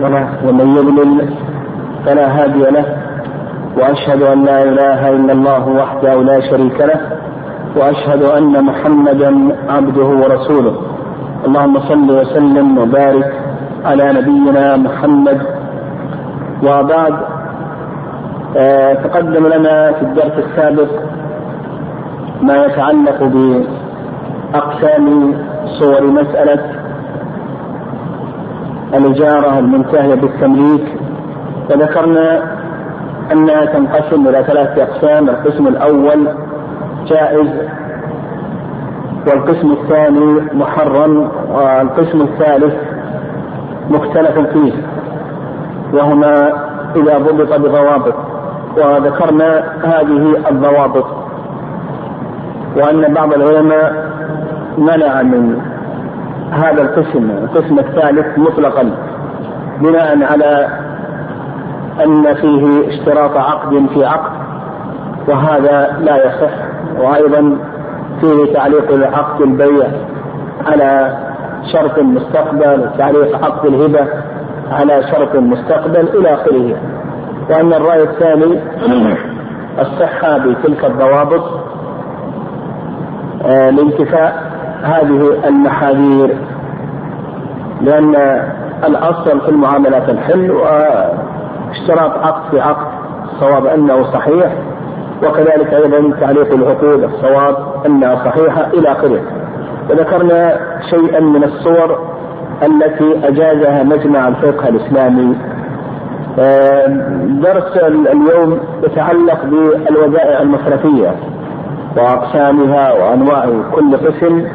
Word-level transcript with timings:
له 0.00 0.28
ومن 0.48 0.76
يضلل 0.76 1.34
فلا 2.06 2.42
هادي 2.42 2.62
له 2.62 2.84
وأشهد 3.76 4.22
أن 4.22 4.44
لا 4.44 4.62
إله 4.62 5.08
إلا 5.08 5.32
الله 5.32 5.68
وحده 5.68 6.14
لا 6.14 6.40
شريك 6.40 6.80
له 6.80 7.00
وأشهد 7.76 8.22
أن 8.22 8.64
محمدا 8.64 9.56
عبده 9.68 10.04
ورسوله. 10.04 10.74
اللهم 11.46 11.78
صل 11.78 12.10
وسلم 12.10 12.78
وبارك 12.78 13.40
على 13.84 14.12
نبينا 14.12 14.76
محمد. 14.76 15.38
وبعد 16.62 17.14
آه، 18.56 18.94
تقدم 18.94 19.46
لنا 19.46 19.92
في 19.92 20.02
الدرس 20.02 20.32
السابق 20.38 20.88
ما 22.42 22.64
يتعلق 22.64 23.22
بأقسام 24.52 25.34
صور 25.78 26.02
مسألة 26.06 26.75
الإجارة 28.94 29.58
المنتهية 29.58 30.14
بالتمليك 30.14 30.96
وذكرنا 31.70 32.42
أنها 33.32 33.64
تنقسم 33.64 34.28
إلى 34.28 34.44
ثلاثة 34.44 34.82
أقسام 34.82 35.28
القسم 35.28 35.66
الأول 35.66 36.28
جائز 37.06 37.48
والقسم 39.26 39.72
الثاني 39.72 40.40
محرم 40.52 41.30
والقسم 41.50 42.20
الثالث 42.20 42.74
مختلف 43.90 44.38
فيه 44.38 44.72
وهما 45.92 46.52
إذا 46.96 47.18
ضبط 47.18 47.60
بضوابط 47.60 48.14
وذكرنا 48.76 49.64
هذه 49.84 50.36
الضوابط 50.50 51.06
وأن 52.76 53.14
بعض 53.14 53.34
العلماء 53.34 54.06
منع 54.78 55.22
من 55.22 55.60
هذا 56.50 56.82
القسم 56.82 57.30
القسم 57.30 57.78
الثالث 57.78 58.38
مطلقا 58.38 58.90
بناء 59.80 60.22
على 60.32 60.68
أن 62.04 62.34
فيه 62.34 62.88
اشتراط 62.88 63.36
عقد 63.36 63.86
في 63.94 64.04
عقد 64.04 64.32
وهذا 65.28 65.96
لا 66.00 66.26
يصح 66.26 66.52
وأيضا 66.98 67.58
فيه 68.20 68.54
تعليق 68.54 69.16
عقد 69.16 69.40
البيع 69.42 69.86
على 70.66 71.18
شرط 71.72 71.98
مستقبل 71.98 72.80
وتعليق 72.80 73.44
عقد 73.44 73.66
الهبة 73.66 74.06
على 74.72 75.02
شرط 75.12 75.36
مستقبل 75.36 76.08
إلى 76.18 76.34
آخره. 76.34 76.76
وأن 77.50 77.72
الرأي 77.72 78.02
الثاني 78.02 78.60
الصحة 79.80 80.38
بتلك 80.38 80.84
الضوابط 80.84 81.60
آه، 83.46 83.70
هذه 84.86 85.48
المحاذير 85.48 86.36
لأن 87.80 88.14
الأصل 88.84 89.40
في 89.40 89.48
المعاملات 89.48 90.08
الحل 90.08 90.50
واشتراط 90.50 92.18
عقد 92.18 92.50
في 92.50 92.60
عقد 92.60 92.86
الصواب 93.24 93.66
أنه 93.66 94.02
صحيح 94.02 94.52
وكذلك 95.22 95.74
أيضا 95.74 96.16
تعليق 96.20 96.54
العقود 96.54 97.02
الصواب 97.02 97.56
أنها 97.86 98.14
صحيحة 98.16 98.66
إلى 98.74 98.92
آخره. 98.92 99.20
وذكرنا 99.90 100.58
شيئا 100.90 101.20
من 101.20 101.44
الصور 101.44 101.98
التي 102.62 103.28
أجازها 103.28 103.82
مجمع 103.82 104.28
الفقه 104.28 104.68
الإسلامي. 104.68 105.36
درس 107.42 107.76
اليوم 108.12 108.58
يتعلق 108.84 109.44
بالودائع 109.44 110.42
المصرفية 110.42 111.14
وأقسامها 111.96 112.92
وأنواع 112.92 113.46
كل 113.72 113.96
قسم. 113.96 114.46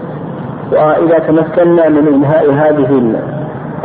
وإذا 0.71 1.19
تمكنا 1.19 1.89
من 1.89 2.07
إنهاء 2.07 2.51
هذه 2.53 3.15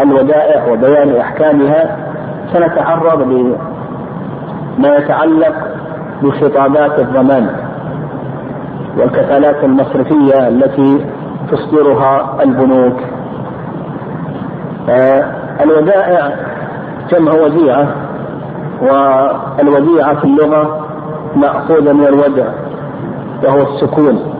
الودائع 0.00 0.72
وبيان 0.72 1.16
أحكامها 1.16 1.96
سنتعرض 2.52 3.22
لما 4.78 4.96
يتعلق 4.96 5.54
بخطابات 6.22 6.98
الضمان 6.98 7.48
والكفالات 8.98 9.64
المصرفية 9.64 10.48
التي 10.48 11.06
تصدرها 11.50 12.42
البنوك. 12.42 12.96
آه، 14.88 15.24
الودائع 15.62 16.36
جمع 17.10 17.32
وديعة 17.32 17.88
والوديعة 18.82 20.14
في 20.14 20.24
اللغة 20.24 20.86
مأخوذة 21.36 21.92
من 21.92 22.06
الودع 22.06 22.46
وهو 23.44 23.62
السكون. 23.62 24.35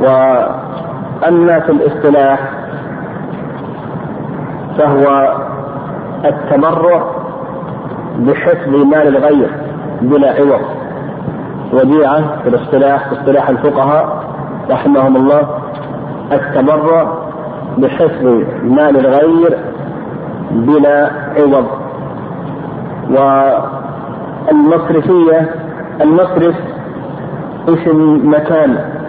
وأما 0.00 1.60
في 1.60 1.72
الاصطلاح 1.72 2.40
فهو 4.78 5.34
التبرع 6.24 7.04
بحفظ 8.18 8.68
مال 8.68 9.16
الغير 9.16 9.50
بلا 10.02 10.30
عوض. 10.30 10.60
وديعة 11.72 12.42
في 12.42 12.48
الاصطلاح 12.48 13.08
في 13.08 13.20
اصطلاح 13.20 13.48
الفقهاء 13.48 14.24
رحمهم 14.70 15.16
الله 15.16 15.48
التبرع 16.32 17.18
بحفظ 17.78 18.24
مال 18.62 19.06
الغير 19.06 19.58
بلا 20.50 21.10
عوض. 21.38 21.66
والمصرفية 24.50 25.54
المصرف 26.00 26.54
اسم 27.68 28.20
مكان 28.24 28.99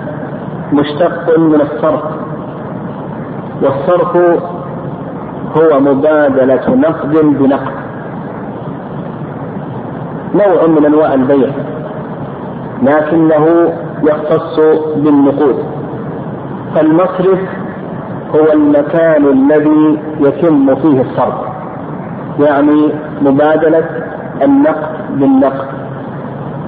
مشتق 0.73 1.39
من 1.39 1.61
الصرف. 1.61 2.03
والصرف 3.61 4.17
هو 5.57 5.79
مبادلة 5.79 6.75
نقد 6.75 7.11
بنقد. 7.11 7.73
نوع 10.35 10.67
من 10.67 10.85
أنواع 10.85 11.13
البيع 11.13 11.49
لكنه 12.83 13.73
يختص 14.03 14.59
بالنقود. 14.95 15.63
فالمصرف 16.75 17.39
هو 18.35 18.53
المكان 18.53 19.25
الذي 19.25 19.99
يتم 20.19 20.75
فيه 20.75 21.01
الصرف 21.01 21.35
يعني 22.39 22.93
مبادلة 23.21 23.85
النقد 24.41 25.19
بالنقد. 25.19 25.67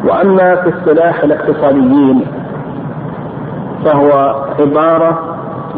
وأما 0.05 0.55
في 0.55 0.69
اصطلاح 0.69 1.23
الاقتصاديين 1.23 2.25
فهو 3.85 4.35
عبارة 4.59 5.19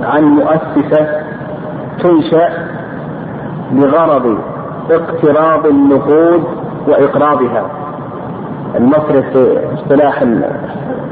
عن 0.04 0.24
مؤسسة 0.24 1.08
تنشأ 2.00 2.50
بغرض 3.72 4.38
اقتراض 4.92 5.66
النقود 5.68 6.44
وإقراضها 6.88 7.66
المصرف 8.76 9.26
في 9.34 9.60
اصطلاح 9.74 10.22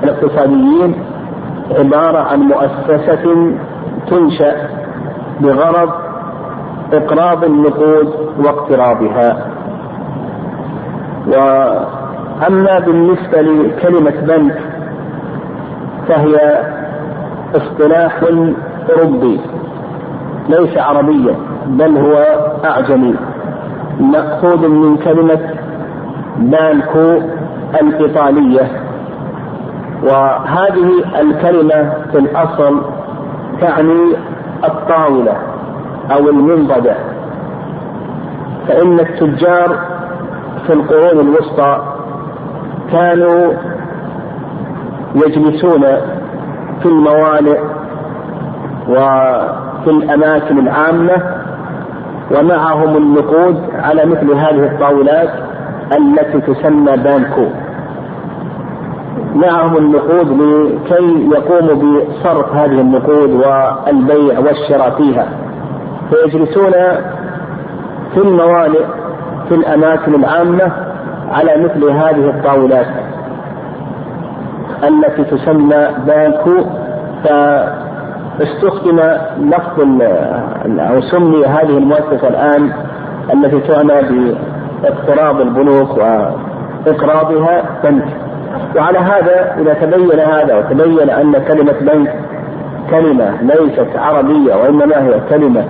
الاقتصاديين 0.03 0.95
عبارة 1.79 2.19
عن 2.19 2.39
مؤسسة 2.39 3.51
تنشأ 4.09 4.69
بغرض 5.41 5.89
إقراض 6.93 7.43
النقود 7.43 8.13
واقتراضها 8.45 9.47
وأما 11.27 12.79
بالنسبة 12.79 13.41
لكلمة 13.41 14.11
بنك 14.21 14.59
فهي 16.07 16.63
اصطلاح 17.55 18.23
أوروبي 18.89 19.39
ليس 20.49 20.77
عربيا 20.77 21.35
بل 21.67 21.97
هو 21.97 22.15
أعجمي. 22.65 23.15
مأخوذ 23.99 24.67
من 24.67 24.97
كلمة 24.97 25.39
بانكو 26.37 27.21
الإيطالية. 27.81 28.67
وهذه 30.03 30.89
الكلمة 31.21 31.93
في 32.11 32.17
الأصل 32.17 32.81
تعني 33.61 34.15
الطاولة 34.63 35.37
أو 36.11 36.29
المنضدة. 36.29 36.95
فإن 38.67 38.99
التجار 38.99 39.77
في 40.67 40.73
القرون 40.73 41.19
الوسطى 41.19 41.81
كانوا 42.91 43.53
يجلسون 45.15 45.83
في 46.83 46.89
الموانئ 46.89 47.59
وفي 48.89 49.87
الأماكن 49.87 50.59
العامة 50.59 51.23
ومعهم 52.31 52.97
النقود 52.97 53.63
على 53.73 54.05
مثل 54.05 54.31
هذه 54.31 54.65
الطاولات 54.65 55.29
التي 55.97 56.41
تسمى 56.41 56.97
بانكو. 56.97 57.45
معهم 59.35 59.77
النقود 59.77 60.31
لكي 60.31 61.29
يقوموا 61.31 61.75
بصرف 61.75 62.55
هذه 62.55 62.81
النقود 62.81 63.29
والبيع 63.29 64.39
والشراء 64.39 64.89
فيها. 64.97 65.27
فيجلسون 66.09 66.71
في 68.13 68.17
الموانئ 68.17 68.85
في 69.49 69.55
الأماكن 69.55 70.15
العامة 70.15 70.71
على 71.31 71.63
مثل 71.63 71.89
هذه 71.89 72.29
الطاولات. 72.29 72.87
التي 74.87 75.23
تسمى 75.23 75.87
بانكو 76.07 76.65
استخدم 78.41 78.99
لفظ 79.39 79.79
أو 80.79 81.01
سمي 81.01 81.45
هذه 81.45 81.77
المؤسسة 81.77 82.27
الآن 82.27 82.71
التي 83.33 83.59
تعنى 83.59 84.33
باقتراض 84.83 85.41
البنوك 85.41 85.97
واقراضها 85.97 87.63
بنك. 87.83 88.05
وعلى 88.75 88.99
هذا 88.99 89.55
إذا 89.61 89.73
تبين 89.73 90.19
هذا 90.19 90.57
وتبين 90.57 91.09
أن 91.09 91.33
كلمة 91.33 91.75
بنك 91.81 92.15
كلمة 92.89 93.41
ليست 93.41 93.87
عربية 93.95 94.55
وإنما 94.55 95.05
هي 95.05 95.19
كلمة 95.29 95.63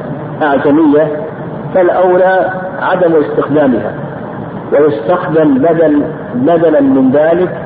أعجمية 0.44 1.08
فالأولى 1.76 2.50
عدم 2.82 3.16
استخدامها. 3.16 3.94
ويستخدم 4.72 5.54
بدل 5.54 6.04
بدلا 6.36 6.82
من 6.82 7.12
ذلك 7.12 7.63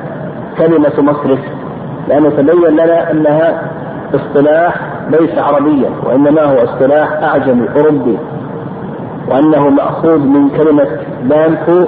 كلمة 0.58 0.92
مصرف 1.12 1.38
لأنه 2.08 2.30
تبين 2.30 2.70
لنا 2.76 3.10
أنها 3.10 3.62
اصطلاح 4.14 4.74
ليس 5.10 5.38
عربيا 5.38 5.90
وإنما 6.04 6.42
هو 6.44 6.64
اصطلاح 6.64 7.12
أعجمي 7.22 7.68
أوروبي 7.76 8.18
وأنه 9.28 9.68
مأخوذ 9.68 10.18
من 10.18 10.48
كلمة 10.48 10.86
بانكو 11.22 11.84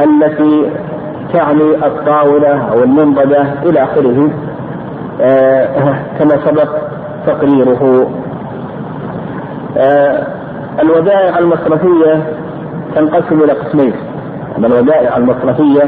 التي 0.00 0.70
تعني 1.32 1.86
الطاولة 1.86 2.68
أو 2.72 2.82
المنضدة 2.82 3.42
إلى 3.62 3.82
آخره 3.82 4.30
آه 5.20 5.68
كما 6.18 6.36
سبق 6.44 6.68
تقريره. 7.26 8.10
آه 9.76 10.26
الودائع 10.82 11.38
المصرفية 11.38 12.22
تنقسم 12.96 13.42
إلى 13.42 13.52
قسمين 13.52 13.92
الودائع 14.58 15.16
المصرفية 15.16 15.82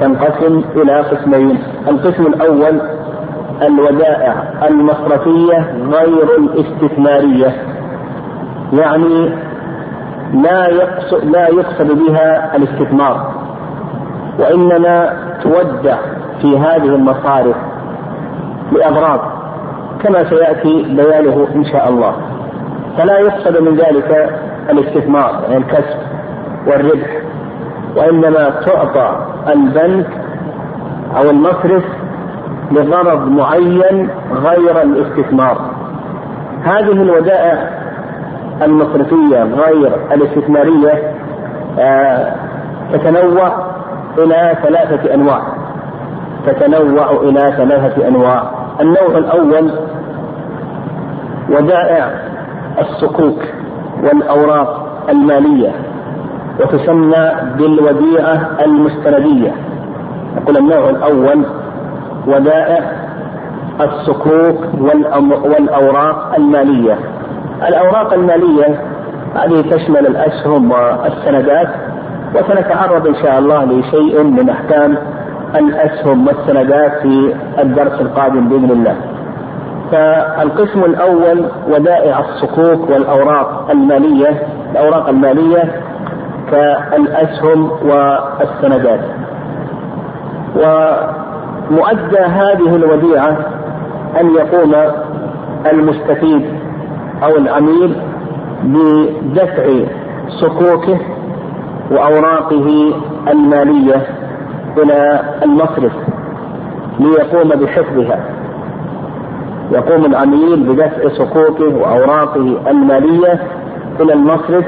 تنقسم 0.00 0.64
إلى 0.76 1.00
قسمين. 1.00 1.58
القسم 1.88 2.26
الأول 2.26 2.80
الودائع 3.62 4.42
المصرفية 4.68 5.74
غير 5.90 6.28
الاستثمارية. 6.38 7.52
يعني 8.72 9.30
لا 10.34 10.68
يقصد 10.68 11.24
لا 11.24 11.48
يقصد 11.48 11.98
بها 11.98 12.56
الاستثمار. 12.56 13.32
وإنما 14.38 15.16
تودع 15.42 15.96
في 16.40 16.58
هذه 16.58 16.94
المصارف 16.94 17.56
لأغراض 18.72 19.20
كما 20.02 20.24
سيأتي 20.24 20.82
بيانه 20.82 21.48
إن 21.54 21.64
شاء 21.64 21.88
الله. 21.88 22.14
فلا 22.98 23.18
يقصد 23.18 23.62
من 23.62 23.76
ذلك 23.76 24.30
الاستثمار 24.70 25.42
يعني 25.48 25.56
الكسب 25.56 25.98
والربح. 26.66 27.27
وإنما 27.98 28.50
تعطى 28.66 29.26
البنك 29.48 30.06
أو 31.16 31.30
المصرف 31.30 31.84
لغرض 32.72 33.28
معين 33.28 34.08
غير 34.32 34.82
الاستثمار. 34.82 35.58
هذه 36.62 36.92
الودائع 36.92 37.70
المصرفية 38.62 39.42
غير 39.42 39.92
الاستثمارية 40.12 41.12
آه 41.78 42.34
تتنوع 42.92 43.52
إلى 44.18 44.56
ثلاثة 44.62 45.14
أنواع. 45.14 45.42
تتنوع 46.46 47.10
إلى 47.10 47.52
ثلاثة 47.56 48.08
أنواع. 48.08 48.42
النوع 48.80 49.18
الأول 49.18 49.70
ودائع 51.50 52.10
الصكوك 52.80 53.42
والأوراق 54.02 54.88
المالية. 55.08 55.87
وتسمى 56.60 57.30
بالوديعة 57.58 58.50
المستندية. 58.64 59.54
نقول 60.36 60.56
النوع 60.56 60.90
الأول 60.90 61.44
ودائع 62.26 62.92
الصكوك 63.80 64.56
والأوراق 65.44 66.34
المالية. 66.38 66.98
الأوراق 67.68 68.12
المالية 68.12 68.80
هذه 69.34 69.60
تشمل 69.70 70.06
الأسهم 70.06 70.72
والسندات 70.72 71.68
وسنتعرض 72.34 73.06
إن 73.06 73.14
شاء 73.14 73.38
الله 73.38 73.64
لشيء 73.64 74.22
من 74.22 74.50
أحكام 74.50 74.98
الأسهم 75.56 76.26
والسندات 76.26 76.92
في 77.02 77.34
الدرس 77.58 78.00
القادم 78.00 78.48
بإذن 78.48 78.70
الله. 78.70 78.96
فالقسم 79.92 80.84
الأول 80.84 81.44
ودائع 81.68 82.18
الصكوك 82.18 82.90
والأوراق 82.90 83.70
المالية. 83.70 84.42
الأوراق 84.72 85.08
المالية 85.08 85.80
كالأسهم 86.50 87.70
والسندات. 87.70 89.00
ومؤدى 90.56 92.18
هذه 92.18 92.76
الوديعة 92.76 93.36
أن 94.20 94.34
يقوم 94.34 94.74
المستفيد 95.72 96.42
أو 97.22 97.36
العميل 97.36 97.96
بدفع 98.64 99.64
صكوكه 100.28 100.98
وأوراقه 101.90 102.94
المالية 103.30 104.06
إلى 104.78 105.20
المصرف 105.44 105.92
ليقوم 107.00 107.48
بحفظها. 107.48 108.20
يقوم 109.72 110.04
العميل 110.04 110.62
بدفع 110.68 111.08
صكوكه 111.08 111.76
وأوراقه 111.76 112.70
المالية 112.70 113.42
إلى 114.00 114.12
المصرف 114.12 114.64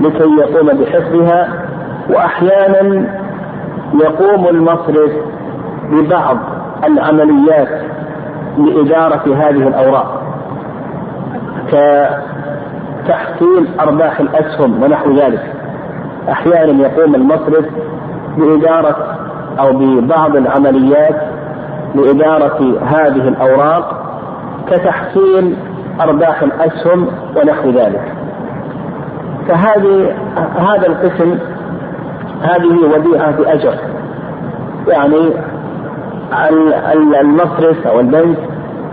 لكي 0.00 0.36
يقوم 0.38 0.66
بحفظها 0.66 1.48
وأحيانا 2.10 3.06
يقوم 3.94 4.48
المصرف 4.48 5.10
ببعض 5.90 6.36
العمليات 6.84 7.68
لإدارة 8.58 9.36
هذه 9.36 9.68
الأوراق. 9.68 10.22
كتحصيل 13.04 13.68
أرباح 13.80 14.20
الأسهم 14.20 14.82
ونحو 14.82 15.12
ذلك. 15.12 15.52
أحيانا 16.30 16.88
يقوم 16.88 17.14
المصرف 17.14 17.64
بإدارة 18.36 18.96
أو 19.60 19.72
ببعض 19.72 20.36
العمليات 20.36 21.16
لإدارة 21.94 22.78
هذه 22.86 23.28
الأوراق 23.28 24.04
كتحصيل 24.70 25.56
أرباح 26.00 26.42
الأسهم 26.42 27.08
ونحو 27.36 27.70
ذلك. 27.70 28.23
فهذه 29.48 30.14
هذا 30.58 30.86
القسم 30.86 31.38
هذه 32.42 32.78
وديعة 32.94 33.30
بأجر 33.30 33.74
يعني 34.88 35.32
المصرف 37.20 37.86
أو 37.86 38.00
البنك 38.00 38.38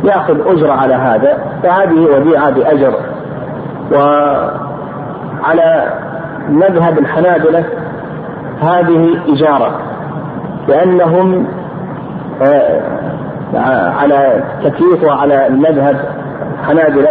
يأخذ 0.03 0.51
أجرة 0.51 0.71
على 0.71 0.94
هذا 0.94 1.38
فهذه 1.63 2.07
وديعة 2.15 2.50
بأجر 2.50 2.94
وعلى 3.92 5.94
مذهب 6.50 7.00
الحنابلة 7.00 7.65
هذه 8.62 9.20
إجارة 9.27 9.79
لأنهم 10.67 11.48
آه، 12.41 12.81
على 14.00 14.43
تكييفها 14.63 15.13
على 15.13 15.48
المذهب 15.48 15.96
حنابلة 16.67 17.10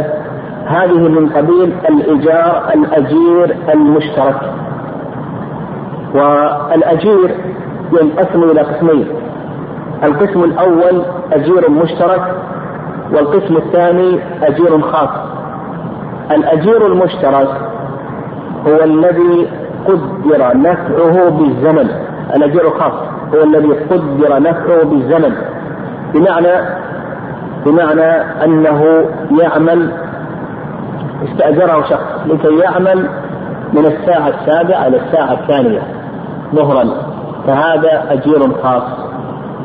هذه 0.70 1.08
من 1.08 1.28
قبيل 1.28 1.72
الإيجار 1.88 2.70
الأجير 2.74 3.56
المشترك. 3.74 4.40
والأجير 6.14 7.34
ينقسم 8.00 8.42
إلى 8.42 8.60
قسمين. 8.60 9.06
القسم 10.04 10.44
الأول 10.44 11.02
أجير 11.32 11.70
مشترك 11.70 12.34
والقسم 13.12 13.56
الثاني 13.56 14.20
أجير 14.42 14.80
خاص. 14.80 15.10
الأجير 16.30 16.86
المشترك 16.86 17.48
هو 18.66 18.84
الذي 18.84 19.48
قدر 19.86 20.56
نفعه 20.56 21.30
بالزمن. 21.30 21.90
الأجير 22.36 22.66
الخاص 22.66 22.92
هو 23.34 23.42
الذي 23.42 23.72
قدر 23.72 24.42
نفعه 24.42 24.84
بالزمن. 24.84 25.34
بمعنى 26.14 26.80
بمعنى 27.66 28.10
أنه 28.44 29.04
يعمل 29.42 29.92
استأجره 31.24 31.82
شخص 31.82 32.26
لكي 32.26 32.58
يعمل 32.58 33.08
من 33.72 33.86
الساعة 33.86 34.28
السابعة 34.28 34.86
إلى 34.86 34.96
الساعة 34.96 35.32
الثانية 35.32 35.82
ظهرا. 36.54 36.84
فهذا 37.46 38.12
أجير 38.12 38.52
خاص 38.62 38.82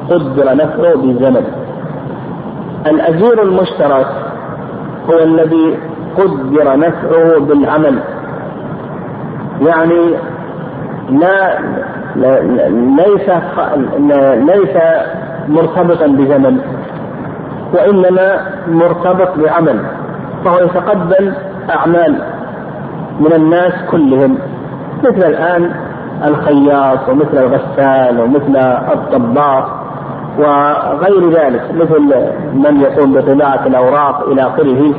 قدر 0.10 0.56
نفعه 0.56 0.96
بالزمن. 0.96 1.46
الأجير 2.88 3.44
المشترك 3.44 4.08
هو 5.10 5.20
الذي 5.24 5.80
قدر 6.18 6.78
نفعه 6.78 7.40
بالعمل. 7.40 8.00
يعني 9.62 10.16
لا 11.10 11.60
ليس 12.98 13.30
ليس 14.38 14.78
مرتبطا 15.48 16.08
بزمن 16.08 16.60
وإنما 17.74 18.40
مرتبط 18.68 19.38
بعمل. 19.38 19.80
فهو 20.46 20.58
يتقبل 20.58 21.34
أعمال 21.70 22.22
من 23.20 23.34
الناس 23.34 23.74
كلهم 23.92 24.38
مثل 25.04 25.28
الآن 25.28 25.72
الخياط 26.24 27.10
ومثل 27.10 27.38
الغسال 27.38 28.20
ومثل 28.20 28.58
الطباخ 28.94 29.66
وغير 30.38 31.30
ذلك 31.30 31.62
مثل 31.74 32.16
من 32.54 32.82
يقوم 32.82 33.14
بطباعة 33.14 33.68
الأوراق 33.68 34.30
إلى 34.30 34.42
آخره. 34.42 34.94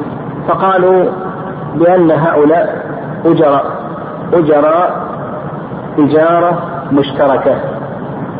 فقالوا 0.48 1.04
بأن 1.74 2.10
هؤلاء 2.10 2.82
أجر 3.24 3.60
أجر 4.32 4.88
إجارة 5.98 6.58
مشتركة. 6.92 7.54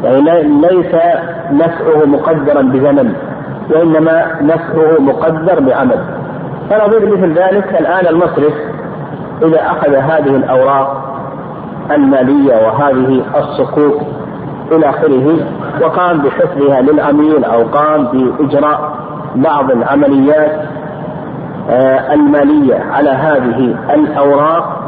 يعني 0.05 0.43
ليس 0.43 0.95
نفعه 1.53 2.05
مقدرا 2.07 2.63
بزمن 2.63 3.15
وإنما 3.71 4.43
نفعه 4.43 5.01
مقدر 5.01 5.61
بعمل. 5.61 6.16
فنظير 6.71 7.17
مثل 7.17 7.33
ذلك 7.33 7.81
الآن 7.81 8.07
المصرف 8.07 8.55
إذا 9.43 9.67
أخذ 9.67 9.95
هذه 9.95 10.37
الأوراق 10.37 11.17
المالية 11.91 12.67
وهذه 12.67 13.23
الصكوك 13.39 14.03
إلى 14.73 14.91
آخره 14.91 15.37
وقام 15.83 16.19
بحفظها 16.19 16.81
للعميل 16.81 17.45
أو 17.45 17.63
قام 17.63 18.07
بإجراء 18.07 18.97
بعض 19.37 19.71
العمليات 19.71 20.53
آه، 21.71 22.15
المالية 22.15 22.85
على 22.93 23.11
هذه 23.11 23.77
الأوراق 23.95 24.83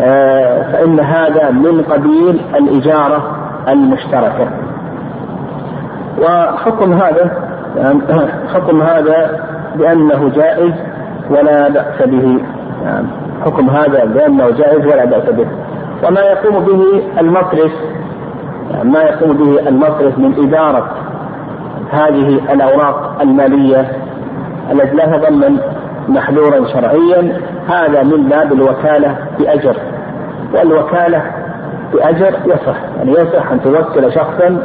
آه، 0.00 0.72
فإن 0.72 1.00
هذا 1.00 1.50
من 1.50 1.82
قبيل 1.82 2.40
الإجارة 2.54 3.36
المشتركة. 3.68 4.48
وحكم 6.22 6.92
هذا 6.92 7.30
يعني 7.76 8.00
حكم 8.54 8.82
هذا 8.82 9.40
بأنه 9.78 10.28
جائز 10.28 10.72
ولا 11.30 11.68
بأس 11.68 12.02
به. 12.08 12.40
يعني 12.84 13.06
حكم 13.44 13.70
هذا 13.70 14.04
بأنه 14.04 14.50
جائز 14.50 14.86
ولا 14.86 15.04
بأس 15.04 15.30
به. 15.30 15.46
وما 16.08 16.20
يقوم 16.20 16.64
به 16.64 17.02
المصرف 17.20 17.72
ما 18.84 19.00
يقوم 19.02 19.32
به 19.32 19.68
المصرف 19.68 20.18
من 20.18 20.34
إدارة 20.46 20.90
هذه 21.90 22.40
الأوراق 22.52 23.18
المالية 23.22 23.92
التي 24.72 24.96
لا 24.96 25.18
تضمن 25.18 25.58
محذورا 26.08 26.66
شرعيا 26.66 27.40
هذا 27.68 28.02
من 28.02 28.28
باب 28.28 28.52
الوكالة 28.52 29.16
بأجر. 29.38 29.76
والوكالة 30.54 31.22
بأجر 31.92 32.34
يصح 32.46 32.76
يعني 32.96 33.12
يصح 33.12 33.52
أن 33.52 33.60
توكل 33.62 34.12
شخصا 34.12 34.60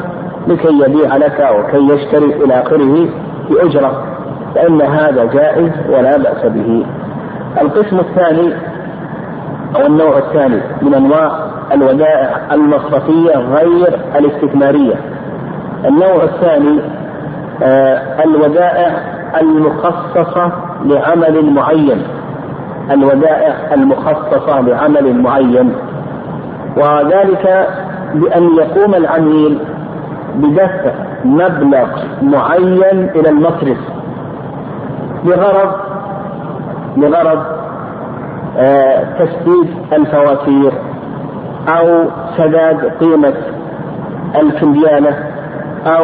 لكي 0.48 0.68
يبيع 0.68 1.18
لك 1.18 1.50
وكي 1.60 1.94
يشتري 1.94 2.44
إلى 2.44 2.62
آخره 2.62 3.08
بأجرة. 3.50 4.04
فإن 4.56 4.82
هذا 4.82 5.26
جائز 5.26 5.72
ولا 5.90 6.18
بأس 6.18 6.46
به. 6.46 6.86
القسم 7.62 8.00
الثاني 8.00 8.54
أو 9.76 9.86
النوع 9.86 10.18
الثاني 10.18 10.62
من 10.82 10.94
أنواع 10.94 11.32
الودائع 11.74 12.30
المصرفية 12.52 13.36
غير 13.36 14.00
الاستثمارية. 14.16 14.96
النوع 15.86 16.24
الثاني 16.24 16.80
آه 17.64 18.24
الودائع 18.24 18.92
المخصصة 19.42 20.52
لعمل 20.86 21.54
معين. 21.54 22.04
الودائع 22.92 23.74
المخصصة 23.74 24.62
لعمل 24.62 25.22
معين. 25.22 25.76
وذلك 26.78 27.68
بأن 28.14 28.56
يقوم 28.56 28.96
العميل 28.96 29.60
بدفع 30.36 30.92
مبلغ 31.26 31.88
معين 32.22 33.10
إلى 33.16 33.30
المصرف. 33.30 33.78
بغرض 35.26 35.72
بغرض 36.98 37.44
آه، 38.58 39.04
تسديد 39.20 39.76
الفواتير 39.94 40.74
أو 41.68 42.06
سداد 42.38 42.92
قيمة 43.00 43.34
الكمبيالة 44.42 45.16
أو 45.86 46.04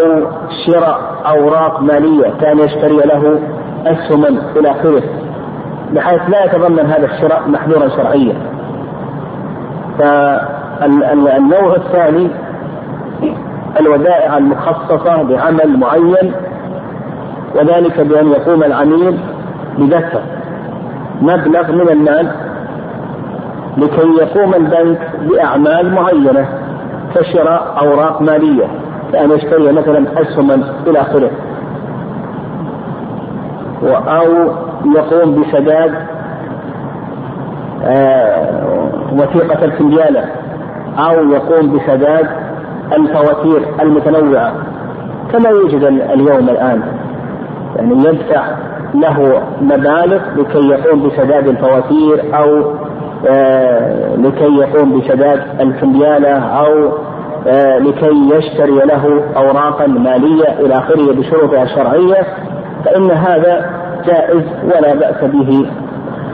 شراء 0.66 1.00
أوراق 1.26 1.82
مالية 1.82 2.34
كان 2.42 2.60
يشتري 2.60 2.98
له 2.98 3.40
أسهما 3.86 4.28
إلى 4.56 4.72
آخره 4.72 5.04
بحيث 5.94 6.22
لا 6.30 6.46
يتضمن 6.46 6.86
هذا 6.86 7.06
الشراء 7.06 7.48
محذورا 7.48 7.88
شرعيا. 7.88 8.36
فالنوع 10.00 11.76
الثاني 11.76 12.30
الودائع 13.80 14.38
المخصصة 14.38 15.24
بعمل 15.24 15.80
معين 15.80 16.34
وذلك 17.56 18.00
بأن 18.02 18.28
يقوم 18.28 18.64
العميل 18.64 19.20
بدفع 19.78 20.20
مبلغ 21.22 21.72
من 21.72 21.90
المال 21.90 22.32
لكي 23.78 24.08
يقوم 24.22 24.54
البنك 24.54 25.12
بأعمال 25.30 25.94
معينة 25.94 26.46
كشراء 27.16 27.76
أوراق 27.82 28.22
مالية 28.22 28.68
كأن 29.14 29.32
يشتري 29.32 29.72
مثلا 29.72 30.22
أسهما 30.22 30.64
إلى 30.88 31.02
آخره. 31.02 31.32
أو 34.08 34.52
يقوم 34.96 35.42
بسداد 35.42 35.94
آه، 37.84 38.60
وثيقة 39.14 39.66
الفنجالة 39.66 40.26
أو 40.98 41.30
يقوم 41.32 41.78
بسداد 41.78 42.28
الفواتير 42.98 43.66
المتنوعة 43.82 44.54
كما 45.32 45.50
يوجد 45.50 45.84
اليوم 45.84 46.50
الآن. 46.50 46.82
يعني 47.76 47.94
يدفع 47.94 48.44
له 48.94 49.42
مبالغ 49.62 50.22
لكي 50.38 50.68
يقوم 50.68 51.08
بسداد 51.08 51.48
الفواتير 51.48 52.38
أو 52.38 52.74
آه 53.28 54.16
لكي 54.16 54.56
يقوم 54.58 55.00
بسداد 55.00 55.42
الفنجالة 55.60 56.38
أو 56.38 56.92
آه 57.48 57.78
لكي 57.78 58.30
يشتري 58.36 58.72
له 58.86 59.22
أوراقا 59.38 59.88
مالية 59.88 60.60
إلى 60.60 60.78
آخره 60.78 61.14
بشروطها 61.14 61.64
الشرعية 61.64 62.28
فإن 62.86 63.12
هذا 63.12 63.66
جائز 64.06 64.44
ولا 64.64 64.94
بأس 64.96 65.24
به. 65.24 65.72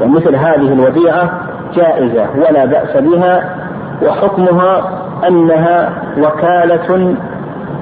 ومثل 0.02 0.36
هذه 0.36 0.74
الوديعة 0.74 1.30
جائزة 1.76 2.26
ولا 2.36 2.66
بأس 2.66 2.98
بها 2.98 3.56
وحكمها 4.04 5.02
أنها 5.28 5.94
وكالة 6.18 7.16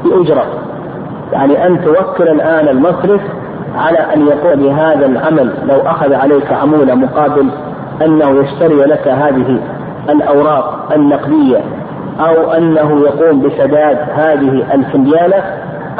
بأجرة. 0.04 0.46
يعني 1.34 1.68
أن 1.68 1.82
توكل 1.84 2.28
الآن 2.28 2.68
المصرف 2.68 3.22
على 3.76 3.98
أن 3.98 4.28
يقوم 4.28 4.64
بهذا 4.64 5.06
العمل 5.06 5.54
لو 5.68 5.82
أخذ 5.82 6.14
عليك 6.14 6.54
عمولة 6.54 6.96
مقابل 6.96 7.50
أنه 8.06 8.30
يشتري 8.44 8.76
لك 8.76 9.08
هذه 9.08 9.60
الأوراق 10.10 10.90
النقدية 10.96 11.60
أو 12.20 12.52
أنه 12.52 13.02
يقوم 13.02 13.42
بسداد 13.42 13.98
هذه 14.16 14.66
الفنيالة 14.74 15.44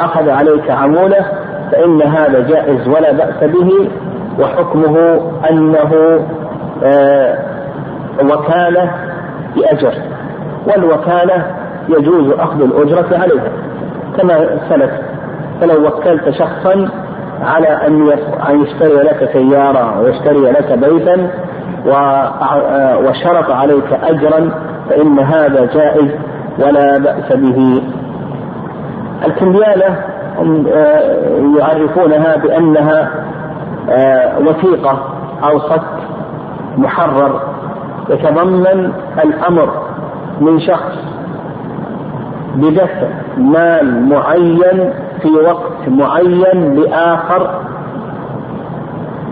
أخذ 0.00 0.30
عليك 0.30 0.70
عمولة 0.70 1.26
فإن 1.72 2.02
هذا 2.02 2.40
جائز 2.40 2.88
ولا 2.88 3.12
بأس 3.12 3.44
به 3.44 3.90
وحكمه 4.40 5.20
أنه 5.50 6.20
آه 6.84 7.38
وكالة 8.22 8.90
بأجر 9.56 9.94
والوكالة 10.66 11.46
يجوز 11.88 12.32
أخذ 12.38 12.62
الأجرة 12.62 13.18
عليها. 13.18 13.52
كما 14.18 14.58
سلف 14.68 14.90
فلو 15.60 15.86
وكلت 15.86 16.30
شخصا 16.30 16.88
على 17.42 17.68
أن 17.68 18.10
أن 18.50 18.62
يشتري 18.62 19.02
لك 19.02 19.30
سيارة 19.32 20.00
ويشتري 20.00 20.50
لك 20.50 20.78
بيتا 20.78 21.30
وشرط 23.06 23.50
عليك 23.50 23.92
أجرا 24.02 24.50
فإن 24.90 25.18
هذا 25.18 25.64
جائز 25.74 26.10
ولا 26.58 26.98
بأس 26.98 27.32
به. 27.32 27.82
الكمبيالة 29.26 29.96
آه، 30.74 31.58
يعرفونها 31.58 32.36
بأنها 32.36 33.10
آه، 33.90 34.38
وثيقة 34.38 34.98
أو 35.44 35.58
صك 35.58 35.82
محرر 36.76 37.40
يتضمن 38.10 38.92
الأمر 39.24 39.68
من 40.40 40.60
شخص 40.60 40.98
بدفع 42.54 43.08
مال 43.36 44.08
معين 44.08 44.90
في 45.24 45.30
وقت 45.30 45.88
معين 45.88 46.74
لآخر 46.74 47.60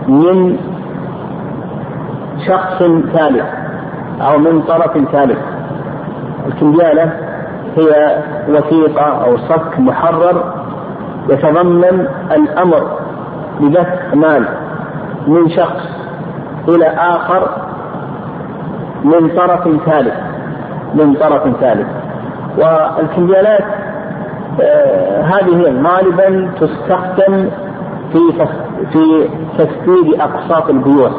من 0.07 0.57
شخص 2.47 2.77
ثالث 3.13 3.45
أو 4.21 4.37
من 4.37 4.61
طرف 4.61 4.97
ثالث. 5.11 5.37
الكمبيالة 6.47 7.13
هي 7.77 8.23
وثيقة 8.49 9.03
أو 9.25 9.37
صك 9.37 9.79
محرر 9.79 10.53
يتضمن 11.29 12.07
الأمر 12.31 12.97
بدفع 13.59 14.13
مال 14.13 14.45
من 15.27 15.49
شخص 15.49 15.87
إلى 16.67 16.85
آخر 16.87 17.49
من 19.03 19.29
طرف 19.29 19.63
ثالث 19.85 20.15
من 20.93 21.13
طرف 21.13 21.43
ثالث. 21.59 21.87
والكمبيالات 22.57 23.82
هذه 25.23 25.83
غالبا 25.83 26.51
تستخدم 26.59 27.49
في 28.11 28.45
في 28.91 29.29
تسديد 29.57 30.21
أقساط 30.21 30.69
البيوع 30.69 31.11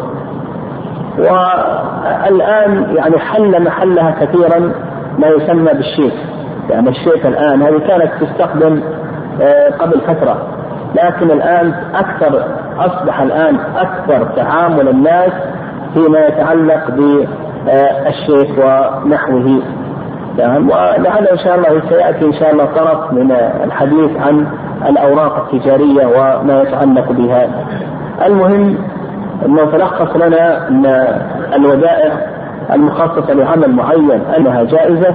والآن 1.19 2.97
يعني 2.97 3.19
حل 3.19 3.63
محلها 3.63 4.11
كثيرا 4.11 4.73
ما 5.19 5.29
يسمى 5.29 5.73
بالشيك. 5.73 6.15
يعني 6.71 6.89
الشيك 6.89 7.27
الآن 7.27 7.63
هذه 7.63 7.79
كانت 7.79 8.11
تستخدم 8.21 8.81
آه، 9.43 9.71
قبل 9.71 10.01
فترة. 10.01 10.47
لكن 10.95 11.31
الآن 11.31 11.75
أكثر 11.95 12.45
أصبح 12.79 13.21
الآن 13.21 13.59
أكثر 13.77 14.25
تعامل 14.25 14.89
الناس 14.89 15.33
فيما 15.95 16.19
يتعلق 16.27 16.91
بالشيك 16.91 18.59
ونحوه. 18.59 19.63
نعم 20.39 20.69
ولعل 20.71 21.27
إن 21.27 21.39
شاء 21.39 21.55
الله 21.55 21.83
سيأتي 21.89 22.25
إن 22.27 22.33
شاء 22.33 22.53
الله 22.53 22.65
طرف 22.65 23.13
من 23.13 23.33
الحديث 23.65 24.11
عن 24.17 24.47
الأوراق 24.89 25.49
التجارية 25.53 26.07
وما 26.07 26.63
يتعلق 26.63 27.13
بها. 27.13 27.49
المهم 28.27 28.77
أنه 29.47 29.65
تلخص 29.65 30.17
لنا 30.17 30.69
أن 30.69 30.87
الودائع 31.55 32.13
المخصصة 32.73 33.33
لعمل 33.33 33.73
معين 33.73 34.21
أنها 34.39 34.63
جائزة 34.63 35.15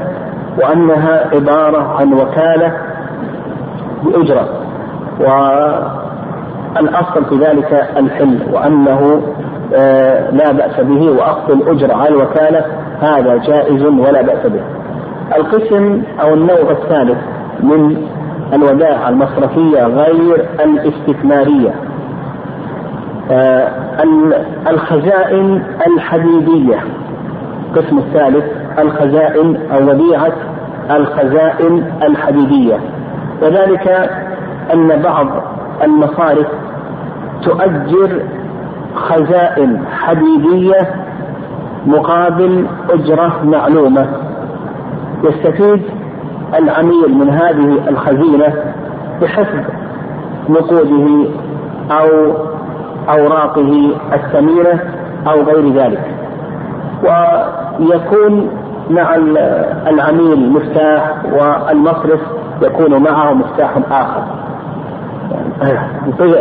وأنها 0.57 1.25
عبارة 1.33 1.95
عن 1.99 2.13
وكالة 2.13 2.73
بأجرة 4.03 4.47
والأصل 6.79 7.25
في 7.29 7.35
ذلك 7.35 7.87
الحل 7.97 8.39
وأنه 8.53 9.21
آه، 9.75 10.31
لا 10.31 10.51
بأس 10.51 10.79
به 10.79 11.11
واخذ 11.11 11.51
الأجرة 11.51 11.93
على 11.93 12.09
الوكالة 12.09 12.65
هذا 13.01 13.37
جائز 13.37 13.83
ولا 13.83 14.21
بأس 14.21 14.45
به. 14.47 14.61
القسم 15.35 16.01
أو 16.21 16.33
النوع 16.33 16.71
الثالث 16.71 17.17
من 17.63 18.07
الودائع 18.53 19.09
المصرفية 19.09 19.83
غير 19.83 20.45
الاستثمارية. 20.59 21.73
آه، 23.31 23.71
الخزائن 24.69 25.63
الحديدية. 25.87 26.79
القسم 27.69 27.97
الثالث 27.97 28.45
الخزائن 28.79 29.57
أو 29.71 29.89
وديعه 29.89 30.33
الخزائن 30.91 31.91
الحديدية. 32.03 32.79
وذلك 33.41 34.09
أن 34.73 35.01
بعض 35.01 35.27
المصارف 35.83 36.47
تؤجر 37.41 38.21
خزائن 38.95 39.85
حديدية 39.91 40.89
مقابل 41.85 42.65
أجرة 42.89 43.41
معلومة. 43.43 44.28
يستفيد 45.23 45.81
العميل 46.59 47.17
من 47.17 47.29
هذه 47.29 47.89
الخزينة 47.89 48.53
بحسب 49.21 49.63
نقوده 50.49 51.29
أو 51.91 52.33
أوراقه 53.09 53.91
الثمينة 54.13 54.79
أو 55.27 55.41
غير 55.43 55.73
ذلك. 55.73 56.03
ويكون 57.03 58.49
مع 58.89 59.15
العميل 59.87 60.49
مفتاح 60.53 61.13
والمصرف 61.33 62.19
يكون 62.61 63.03
معه 63.03 63.33
مفتاح 63.33 63.77
آخر. 63.91 64.23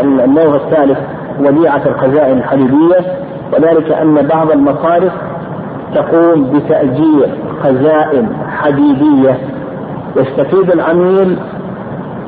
النوع 0.02 0.54
الثالث 0.56 0.98
وديعة 1.40 1.82
الخزائن 1.86 2.38
الحديدية 2.38 2.96
وذلك 3.52 3.92
أن 3.92 4.14
بعض 4.14 4.50
المصارف 4.50 5.12
تقوم 5.94 6.44
بتأجير 6.52 7.28
خزائن 7.62 8.28
حديدية 8.62 9.38
يستفيد 10.16 10.70
العميل 10.70 11.38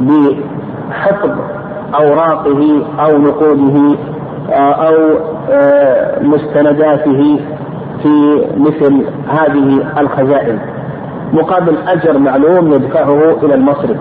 بحفظ 0.01 1.31
أوراقه 1.95 2.83
أو 3.01 3.19
نقوده 3.19 3.97
آه، 4.53 4.73
أو 4.73 4.95
آه، 5.51 6.23
مستنداته 6.23 7.41
في 8.03 8.45
مثل 8.57 9.05
هذه 9.29 9.83
الخزائن. 9.99 10.59
مقابل 11.33 11.75
أجر 11.89 12.19
معلوم 12.19 12.73
يدفعه 12.73 13.37
إلى 13.43 13.55
المصرف. 13.55 13.97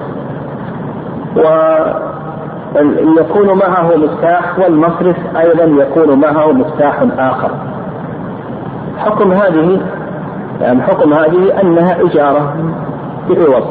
ويكون 2.75 3.57
معه 3.57 3.95
مفتاح 3.98 4.59
والمصرف 4.59 5.17
أيضا 5.38 5.63
يكون 5.83 6.19
معه 6.19 6.51
مفتاح 6.51 7.03
آخر. 7.19 7.51
حكم 8.98 9.31
هذه 9.31 9.81
يعني 10.62 10.82
حكم 10.82 11.13
هذه 11.13 11.62
أنها 11.62 12.01
إجارة 12.01 12.54
بعوض 13.30 13.63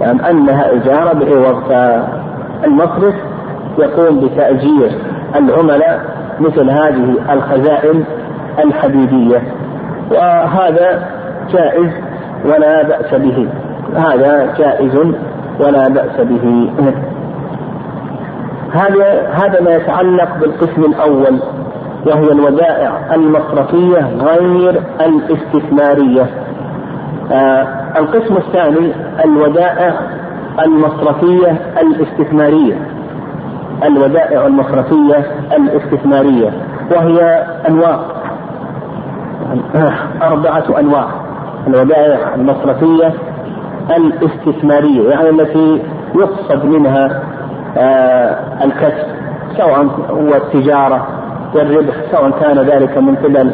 يعني 0.00 0.30
أنها 0.30 0.72
إجارة 0.72 1.12
بعوض 1.12 1.62
فالمصرف 1.68 3.14
يقوم 3.78 4.20
بتأجير 4.20 4.90
العملاء 5.36 6.16
مثل 6.40 6.70
هذه 6.70 7.14
الخزائن 7.32 8.04
الحديدية. 8.64 9.42
وهذا 10.10 11.08
جائز 11.52 11.90
ولا 12.44 12.82
بأس 12.82 13.14
به. 13.14 13.48
هذا 13.96 14.54
جائز 14.58 14.96
ولا 15.60 15.88
بأس 15.88 16.20
به. 16.20 16.70
هذا 18.72 19.28
هذا 19.32 19.60
ما 19.60 19.70
يتعلق 19.70 20.28
بالقسم 20.40 20.82
الأول. 20.84 21.40
وهي 22.06 22.32
الودائع 22.32 23.14
المصرفية 23.14 24.08
غير 24.20 24.82
الاستثمارية. 25.00 26.26
آه 27.32 27.66
القسم 27.98 28.36
الثاني 28.36 28.92
الودائع 29.24 30.00
المصرفية 30.64 31.58
الاستثمارية. 31.80 32.78
الودائع 33.84 34.46
المصرفية 34.46 35.26
الاستثمارية. 35.56 36.50
وهي 36.96 37.46
أنواع. 37.68 38.00
أربعة 40.32 40.80
أنواع. 40.80 41.06
الودائع 41.66 42.34
المصرفية 42.34 43.14
الاستثمارية 43.96 45.10
يعني 45.10 45.30
التي 45.30 45.82
يقصد 46.14 46.64
منها 46.64 47.22
آه 47.78 48.64
الكسب 48.64 49.06
سواء 49.56 49.86
هو 50.10 50.34
التجارة 50.34 51.06
والربح 51.54 51.94
سواء 52.12 52.30
كان 52.30 52.58
ذلك 52.58 52.98
من 52.98 53.16
قبل 53.16 53.50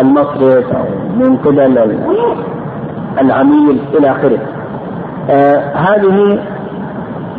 المصرف 0.00 0.72
أو 0.72 0.84
من 1.16 1.36
قبل 1.36 1.98
العميل 3.20 3.80
إلى 3.94 4.10
آخره. 4.10 4.38
آه 5.30 5.74
هذه 5.74 6.38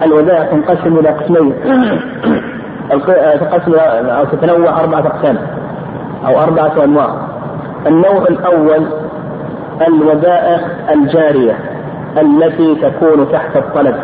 الودائع 0.04 0.44
تنقسم 0.44 0.98
إلى 0.98 1.10
قسمين 1.10 1.54
تنقسم 3.40 3.74
أو 4.10 4.26
تتنوع 4.26 4.80
أربعة 4.80 5.00
أقسام 5.00 5.38
أو 6.28 6.40
أربعة 6.40 6.84
أنواع. 6.84 7.16
النوع 7.88 8.24
الأول 8.30 8.86
الودائع 9.88 10.60
الجارية 10.94 11.58
التي 12.22 12.76
تكون 12.76 13.32
تحت 13.32 13.58
الطلب. 13.58 13.96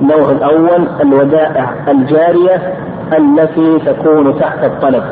النوع 0.00 0.30
الأول 0.30 0.88
الودائع 1.00 1.70
الجارية 1.88 2.74
التي 3.12 3.78
تكون 3.78 4.38
تحت 4.38 4.64
الطلب. 4.64 5.04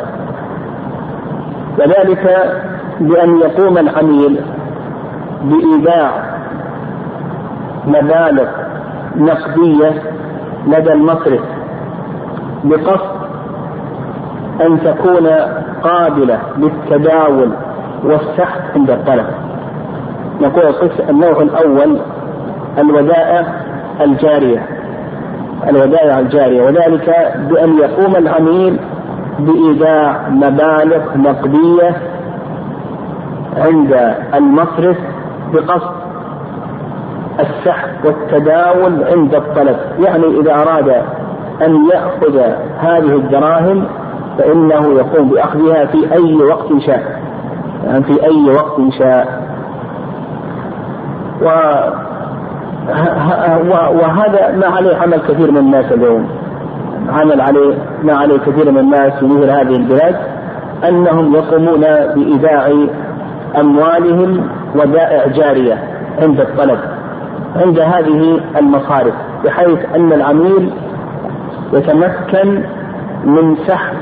وذلك 1.79 2.53
بأن 3.01 3.39
يقوم 3.39 3.79
العميل 3.79 4.41
بإيداع 5.43 6.11
مبالغ 7.87 8.49
نقدية 9.17 10.03
لدى 10.67 10.93
المصرف 10.93 11.41
بقصد 12.65 13.17
أن 14.61 14.81
تكون 14.85 15.27
قابلة 15.83 16.39
للتداول 16.57 17.51
والسحب 18.05 18.61
عند 18.75 18.91
الطلب. 18.91 19.27
نقول 20.41 20.91
النوع 21.09 21.43
الأول 21.43 22.01
الودائع 22.79 23.47
الجارية. 24.01 24.76
الودائع 25.69 26.19
الجارية. 26.19 26.63
وذلك 26.63 27.35
بأن 27.51 27.79
يقوم 27.79 28.17
العميل 28.17 28.79
بإيداع 29.39 30.29
مبالغ 30.29 31.17
نقدية 31.17 31.97
عند 33.57 34.15
المصرف 34.35 34.97
بقصد 35.53 35.97
السحب 37.41 38.05
والتداول 38.05 39.05
عند 39.05 39.35
الطلب. 39.35 39.77
يعني 39.99 40.41
إذا 40.41 40.55
أراد 40.55 40.89
أن 41.63 41.89
يأخذ 41.93 42.39
هذه 42.79 43.17
الدراهم 43.17 43.85
فإنه 44.39 44.95
يقوم 44.95 45.29
بأخذها 45.29 45.85
في 45.87 46.13
أي 46.13 46.35
وقت 46.35 46.69
شاء. 46.87 47.23
يعني 47.85 48.05
في 48.05 48.25
أي 48.25 48.51
وقت 48.51 48.81
شاء. 48.99 49.47
و 51.43 51.49
وهذا 54.03 54.57
ما 54.57 54.67
عليه 54.67 54.97
عمل 54.97 55.21
كثير 55.29 55.51
من 55.51 55.59
الناس 55.59 55.93
اليوم 55.93 56.29
عمل 57.09 57.41
عليه 57.41 57.75
ما 58.03 58.17
عليه 58.17 58.39
كثير 58.39 58.71
من 58.71 58.79
الناس 58.79 59.13
في 59.13 59.27
مثل 59.27 59.51
هذه 59.51 59.77
البلاد 59.77 60.17
أنهم 60.89 61.35
يقومون 61.35 61.81
بايداع 62.15 62.73
أموالهم 63.61 64.49
ودائع 64.75 65.27
جاريه 65.27 65.79
عند 66.23 66.41
الطلب 66.41 66.79
عند 67.57 67.79
هذه 67.79 68.41
المصارف 68.59 69.15
بحيث 69.45 69.79
أن 69.97 70.13
العميل 70.13 70.71
يتمكن 71.73 72.63
من 73.25 73.57
سحب 73.67 73.97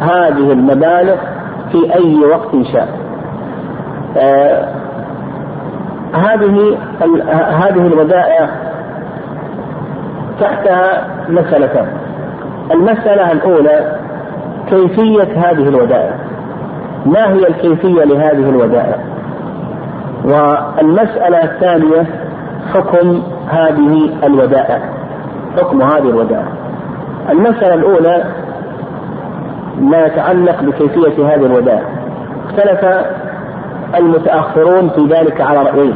هذه 0.00 0.52
المبالغ 0.52 1.16
في 1.72 1.94
أي 1.94 2.16
وقت 2.24 2.50
شاء. 2.72 2.88
آه 4.16 4.79
هذه 6.14 6.78
هذه 7.50 7.86
الودائع 7.86 8.48
تحتها 10.40 11.06
مسألتان. 11.28 11.86
المسألة 12.70 13.32
الأولى 13.32 13.96
كيفية 14.68 15.50
هذه 15.50 15.68
الودائع. 15.68 16.14
ما 17.06 17.32
هي 17.32 17.48
الكيفية 17.48 18.04
لهذه 18.04 18.48
الودائع؟ 18.48 18.96
والمسألة 20.24 21.44
الثانية 21.44 22.06
حكم 22.74 23.22
هذه 23.48 24.10
الودائع. 24.24 24.80
حكم 25.56 25.82
هذه 25.82 26.08
الودائع. 26.08 26.48
المسألة 27.30 27.74
الأولى 27.74 28.24
ما 29.80 30.06
يتعلق 30.06 30.62
بكيفية 30.62 31.34
هذه 31.34 31.46
الودائع. 31.46 31.82
اختلف 32.46 32.84
المتأخرون 33.98 34.88
في 34.88 35.06
ذلك 35.06 35.40
على 35.40 35.58
رأيين. 35.62 35.94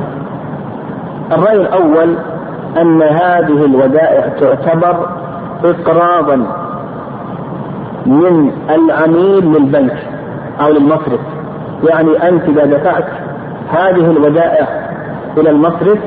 الرأي 1.33 1.57
الأول 1.57 2.17
أن 2.81 3.03
هذه 3.03 3.65
الودائع 3.65 4.29
تعتبر 4.29 5.09
إقراضا 5.65 6.37
من 8.07 8.51
العميل 8.71 9.45
للبنك 9.45 9.97
أو 10.61 10.69
للمصرف. 10.69 11.21
يعني 11.89 12.29
أنت 12.29 12.49
إذا 12.49 12.65
دفعت 12.65 13.05
هذه 13.71 14.11
الودائع 14.11 14.67
إلى 15.37 15.51
المصرف 15.51 15.99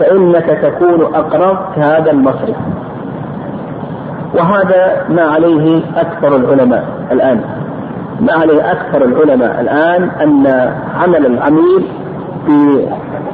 فإنك 0.00 0.46
تكون 0.62 1.14
أقرضت 1.14 1.78
هذا 1.78 2.10
المصرف. 2.10 2.56
وهذا 4.34 5.04
ما 5.08 5.22
عليه 5.22 5.80
أكثر 5.96 6.36
العلماء 6.36 6.84
الآن. 7.12 7.63
ما 8.20 8.32
عليه 8.32 8.72
أكثر 8.72 9.04
العلماء 9.04 9.60
الآن 9.60 10.02
أن 10.02 10.46
عمل 10.94 11.26
العميل 11.26 11.86
في 12.46 12.86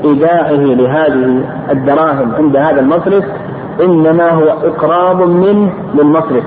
إيداعه 0.04 0.50
لهذه 0.52 1.44
الدراهم 1.70 2.34
عند 2.34 2.56
هذا 2.56 2.80
المصرف 2.80 3.24
إنما 3.80 4.30
هو 4.30 4.48
إقراض 4.48 5.22
منه 5.22 5.72
للمصرف 5.94 6.44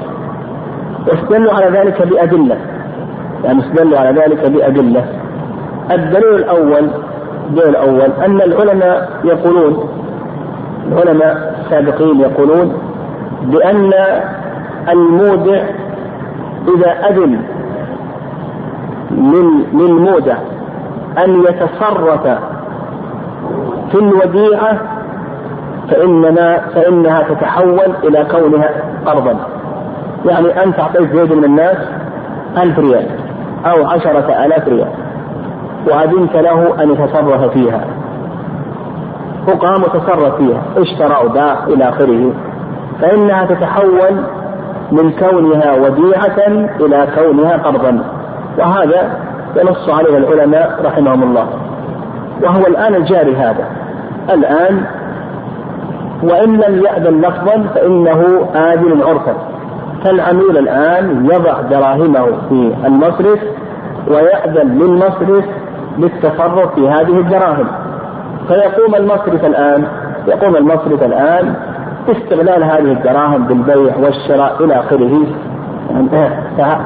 واستدلوا 1.08 1.54
على 1.54 1.80
ذلك 1.80 2.08
بأدلة. 2.08 2.58
يعني 3.44 3.60
استدلوا 3.60 4.00
على 4.00 4.22
ذلك 4.22 4.46
بأدلة. 4.46 5.06
الدليل 5.92 6.36
الأول 6.36 6.90
الدليل 7.50 7.70
الأول 7.70 8.12
أن 8.26 8.42
العلماء 8.42 9.10
يقولون 9.24 9.90
العلماء 10.88 11.56
السابقين 11.66 12.20
يقولون 12.20 12.74
بأن 13.44 13.92
المودع 14.90 15.62
إذا 16.76 16.92
أذن 17.10 17.40
للمودع 19.74 20.38
أن 21.26 21.44
يتصرف 21.44 22.28
في 23.92 24.00
الوديعة 24.00 24.82
فإنما 25.90 26.58
فإنها 26.58 27.24
تتحول 27.24 27.96
إلى 28.04 28.26
كونها 28.32 28.70
قرضا. 29.06 29.36
يعني 30.26 30.64
أنت 30.64 30.80
أعطيت 30.80 31.16
زيد 31.16 31.34
من 31.34 31.44
الناس 31.44 31.78
ألف 32.58 32.80
ريال 32.80 33.08
أو 33.66 33.86
عشرة 33.86 34.46
آلاف 34.46 34.68
ريال 34.68 34.92
وأذنت 35.88 36.36
له 36.36 36.84
أن 36.84 36.92
يتصرف 36.92 37.52
فيها. 37.54 37.86
وقام 39.48 39.84
وتصرف 39.84 40.36
فيها 40.36 40.62
اشترى 40.78 41.26
وباع 41.26 41.64
إلى 41.68 41.90
آخره. 41.90 42.32
فإنها 43.02 43.46
تتحول 43.46 44.24
من 44.92 45.12
كونها 45.12 45.76
وديعة 45.76 46.48
إلى 46.80 47.08
كونها 47.16 47.58
قرضا. 47.58 48.04
وهذا 48.58 49.18
ينص 49.56 49.90
عليه 49.90 50.18
العلماء 50.18 50.80
رحمهم 50.86 51.24
الله. 51.24 51.48
وهو 52.44 52.68
الآن 52.68 52.96
الجاري 52.96 53.36
هذا. 53.36 53.66
الآن 54.30 54.86
وإن 56.24 56.56
لم 56.56 56.84
يأذن 56.86 57.22
لفظا 57.22 57.64
فإنه 57.76 58.50
آذن 58.56 59.02
عرفا. 59.02 59.36
فالعميل 60.04 60.58
الآن 60.58 61.26
يضع 61.26 61.62
دراهمه 61.62 62.26
في 62.50 62.74
المصرف 62.86 63.40
ويأذن 64.08 64.68
للمصرف 64.68 65.46
للتصرف 65.98 66.76
في 66.76 66.90
هذه 66.90 67.20
الدراهم. 67.20 67.68
فيقوم 68.48 68.96
المصرف 68.96 69.46
الآن 69.46 69.84
يقوم 70.28 70.56
المصرف 70.56 71.04
الآن 71.04 71.54
باستغلال 72.08 72.64
هذه 72.64 72.92
الدراهم 72.92 73.44
بالبيع 73.44 73.98
والشراء 73.98 74.64
إلى 74.64 74.80
آخره. 74.80 75.20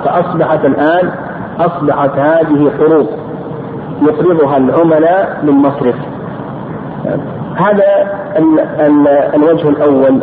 فأصبحت 0.05 0.65
الآن 0.65 1.11
أصبحت 1.59 2.19
هذه 2.19 2.71
قروض 2.79 3.07
يقرضها 4.01 4.57
العملاء 4.57 5.39
للمصرف 5.43 5.95
هذا 7.55 7.83
ال 8.37 8.59
ال 8.59 9.07
الوجه 9.07 9.69
الأول. 9.69 10.19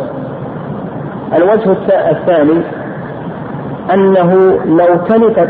الوجه 1.35 1.71
الثاني 2.11 2.61
أنه 3.93 4.59
لو 4.65 4.95
تلفت 5.09 5.49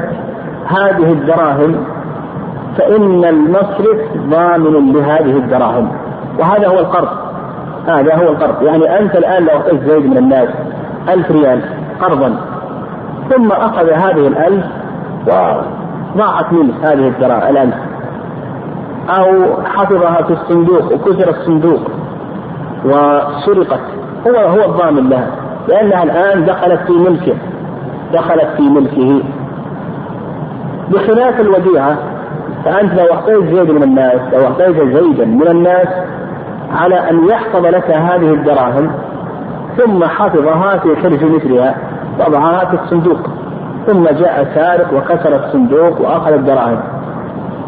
هذه 0.67 1.11
الدراهم 1.11 1.75
فإن 2.77 3.25
المصرف 3.25 3.99
ضامن 4.29 4.93
لهذه 4.93 5.37
الدراهم. 5.37 5.91
وهذا 6.39 6.67
هو 6.67 6.79
القرض. 6.79 7.09
هذا 7.87 8.15
هو 8.15 8.29
القرض. 8.29 8.63
يعني 8.63 8.99
أنت 8.99 9.15
الآن 9.15 9.43
لو 9.43 9.57
أخذت 9.57 9.89
زيد 9.89 10.05
من 10.05 10.17
الناس 10.17 10.49
ألف 11.09 11.31
ريال 11.31 11.61
قرضا 12.01 12.35
ثم 13.29 13.51
أخذ 13.51 13.89
هذه 13.89 14.27
الألف 14.27 14.65
وضاعت 16.15 16.53
منه 16.53 16.73
هذه 16.83 17.07
الدراهم 17.07 17.49
الألف 17.49 17.75
أو 19.09 19.63
حفظها 19.65 20.21
في 20.23 20.33
الصندوق 20.33 20.93
وكسر 20.93 21.29
الصندوق 21.29 21.81
وسرقت. 22.85 23.79
هو 24.27 24.35
هو 24.35 24.71
الضامن 24.71 25.09
لها 25.09 25.27
لأنها 25.67 26.03
الآن 26.03 26.45
دخلت 26.45 26.79
في 26.87 26.93
ملكه 26.93 27.33
دخلت 28.13 28.47
في 28.57 28.61
ملكه. 28.61 29.23
بخلاف 30.89 31.39
الوديعة 31.39 31.97
فأنت 32.65 32.93
لو 32.93 33.13
أعطيت 33.13 33.43
زيد 33.55 33.71
من 33.71 33.83
الناس 33.83 34.21
لو 34.33 34.45
أعطيت 34.45 34.77
زيدا 34.77 35.25
من 35.25 35.47
الناس 35.47 35.87
على 36.71 37.09
أن 37.09 37.27
يحفظ 37.29 37.65
لك 37.65 37.91
هذه 37.91 38.33
الدراهم 38.33 38.91
ثم 39.77 40.03
حفظها 40.03 40.77
في 40.77 40.95
حرز 40.95 41.23
مثلها 41.23 41.75
وضعها 42.19 42.65
في 42.65 42.83
الصندوق. 42.83 43.19
ثم 43.87 44.03
جاء 44.03 44.47
سارق 44.55 44.93
وكسر 44.93 45.35
الصندوق 45.35 46.01
وأخذ 46.01 46.31
الدراهم. 46.31 46.79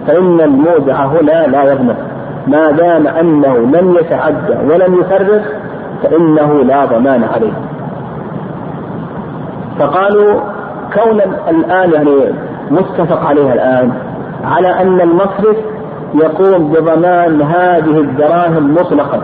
فإن 0.07 0.41
المودع 0.41 1.05
هنا 1.05 1.47
لا 1.47 1.63
يضمن 1.63 1.95
ما 2.47 2.71
دام 2.71 3.07
أنه 3.07 3.57
لم 3.57 3.95
يتعدى 3.95 4.53
ولم 4.69 4.99
يفرق 4.99 5.41
فإنه 6.03 6.63
لا 6.63 6.85
ضمان 6.85 7.23
عليه. 7.23 7.53
فقالوا 9.79 10.39
كون 10.93 11.21
الآن 11.49 11.91
يعني 11.91 12.33
متفق 12.71 13.25
عليها 13.27 13.53
الآن 13.53 13.91
على 14.43 14.81
أن 14.81 15.01
المصرف 15.01 15.57
يقوم 16.13 16.71
بضمان 16.71 17.41
هذه 17.41 17.99
الدراهم 17.99 18.73
مطلقا. 18.73 19.21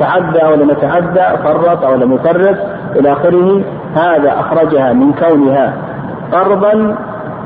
تعدى 0.00 0.38
أو 0.38 0.54
لم 0.54 0.70
يتعدى 0.70 1.38
فرط 1.44 1.84
أو 1.84 1.94
لم 1.94 2.12
يفرط 2.12 2.56
إلى 2.96 3.12
آخره. 3.12 3.62
هذا 3.94 4.40
أخرجها 4.40 4.92
من 4.92 5.12
كونها 5.12 5.91
قرضا 6.32 6.96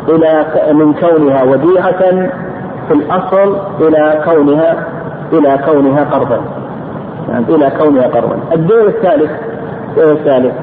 إلى 0.08 0.46
من 0.72 0.94
كونها 0.94 1.42
وديعة 1.42 2.28
في 2.88 2.94
الأصل 2.94 3.56
إلى 3.80 4.22
كونها 4.24 4.86
إلى 5.32 5.58
كونها 5.66 6.04
قرضا. 6.04 6.40
يعني 7.28 7.44
إلى 7.48 7.70
كونها 7.78 8.06
قرضا. 8.06 8.38
الدور 8.54 8.86
الثالث 8.86 9.30
الدور 9.96 10.12
الثالث. 10.12 10.54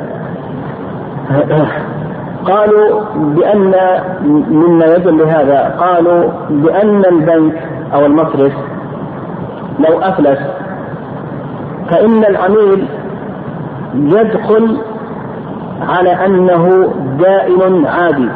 قالوا 2.46 3.02
بأن 3.16 3.74
مما 4.50 4.86
يدل 4.86 5.18
لهذا 5.18 5.76
قالوا 5.80 6.30
بأن 6.50 7.06
البنك 7.06 7.64
أو 7.94 8.06
المصرف 8.06 8.54
لو 9.80 10.00
أفلس 10.00 10.40
فإن 11.90 12.26
العميل 12.26 12.88
يدخل 13.96 14.78
على 15.90 16.26
أنه 16.26 16.94
دائن 17.18 17.86
عادي 17.86 18.30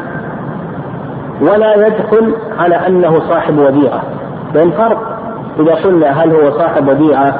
ولا 1.40 1.86
يدخل 1.86 2.34
على 2.58 2.74
أنه 2.86 3.20
صاحب 3.28 3.58
وديعة 3.58 4.02
بين 4.54 4.70
فرق 4.70 5.18
إذا 5.60 5.74
قلنا 5.74 6.10
هل 6.10 6.30
هو 6.30 6.58
صاحب 6.58 6.88
وديعة 6.88 7.34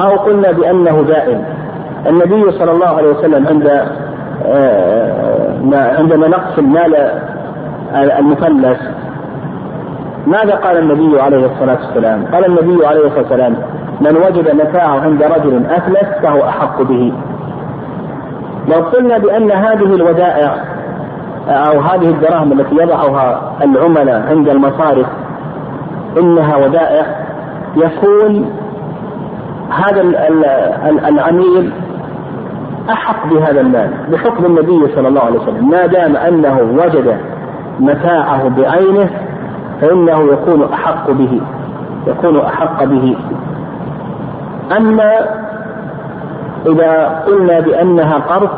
أو 0.00 0.16
قلنا 0.16 0.52
بأنه 0.52 1.02
دائن 1.02 1.44
النبي 2.06 2.52
صلى 2.52 2.72
الله 2.72 2.86
عليه 2.86 3.08
وسلم 3.08 3.46
عند 3.46 3.66
آه، 4.46 5.96
عندما 5.98 6.28
نقص 6.28 6.58
المال 6.58 6.94
المفلس 7.94 8.78
ماذا 10.26 10.54
قال 10.54 10.78
النبي 10.78 11.20
عليه 11.20 11.46
الصلاة 11.46 11.78
والسلام؟ 11.86 12.24
قال 12.32 12.44
النبي 12.44 12.86
عليه 12.86 13.06
الصلاة 13.06 13.22
والسلام: 13.22 13.56
من 14.00 14.16
وجد 14.16 14.54
متاعه 14.54 15.00
عند 15.00 15.22
رجل 15.22 15.66
أفلس 15.66 16.08
فهو 16.22 16.48
أحق 16.48 16.82
به. 16.82 17.12
لو 18.68 18.82
قلنا 18.82 19.18
بأن 19.18 19.50
هذه 19.50 19.94
الودائع 19.94 20.64
أو 21.48 21.80
هذه 21.80 22.08
الدراهم 22.08 22.52
التي 22.52 22.74
يضعها 22.74 23.52
العملاء 23.64 24.26
عند 24.28 24.48
المصارف 24.48 25.06
إنها 26.18 26.56
ودائع 26.56 27.06
يكون 27.76 28.50
هذا 29.70 30.00
العميل 31.08 31.72
أحق 32.90 33.26
بهذا 33.26 33.60
المال 33.60 33.90
بحكم 34.12 34.44
النبي 34.44 34.94
صلى 34.94 35.08
الله 35.08 35.20
عليه 35.20 35.40
وسلم. 35.40 35.70
ما 35.70 35.86
دام 35.86 36.16
أنه 36.16 36.60
وجد 36.60 37.16
متاعه 37.80 38.48
بعينه 38.48 39.10
فإنه 39.80 40.32
يكون 40.32 40.72
أحق 40.72 41.10
به 41.10 41.40
يكون 42.06 42.40
أحق 42.40 42.84
به. 42.84 43.16
أما 44.76 45.12
إذا 46.66 47.22
قلنا 47.26 47.60
بأنها 47.60 48.18
قرض 48.18 48.50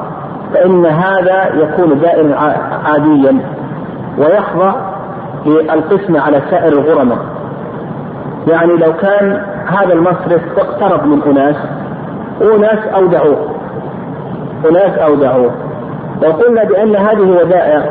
فإن 0.54 0.86
هذا 0.86 1.54
يكون 1.54 2.00
دائما 2.00 2.36
عاديا 2.84 3.40
ويخضع 4.18 4.72
للقسمة 5.46 6.20
على 6.20 6.42
سائر 6.50 6.72
الغرماء. 6.72 7.18
يعني 8.46 8.72
لو 8.72 8.92
كان 8.92 9.42
هذا 9.66 9.92
المصرف 9.92 10.42
اقترب 10.58 11.06
من 11.06 11.22
أناس 11.22 11.56
أناس 12.42 12.86
أودعوه 12.94 13.36
أناس 14.70 14.98
أودعوه. 14.98 15.50
لو 16.22 16.30
قلنا 16.30 16.64
بأن 16.64 16.96
هذه 16.96 17.30
ودائع 17.42 17.82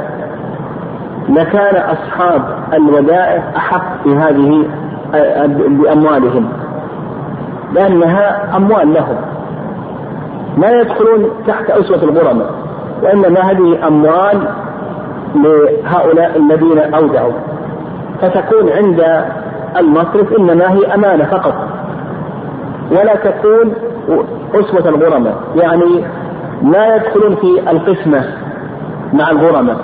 لكان 1.30 1.75
أصحاب 1.75 2.41
الودائع 2.73 3.43
أحق 3.56 4.03
بهذه 4.06 4.65
بأموالهم 5.58 6.49
لأنها 7.73 8.56
أموال 8.56 8.93
لهم. 8.93 9.15
لا 10.57 10.81
يدخلون 10.81 11.29
تحت 11.47 11.69
أسوة 11.69 12.03
الغرماء 12.03 12.51
وإنما 13.03 13.39
هذه 13.39 13.87
أموال 13.87 14.47
لهؤلاء 15.35 16.37
الذين 16.37 16.93
أودعوا. 16.93 17.33
فتكون 18.21 18.71
عند 18.71 19.25
المصرف 19.77 20.33
إنما 20.39 20.71
هي 20.71 20.93
أمانة 20.95 21.25
فقط. 21.25 21.53
ولا 22.91 23.15
تكون 23.15 23.73
أسوة 24.53 24.89
الغرماء 24.89 25.35
يعني 25.55 26.05
لا 26.63 26.95
يدخلون 26.95 27.35
في 27.35 27.71
القسمة 27.71 28.23
مع 29.13 29.31
الغرماء 29.31 29.77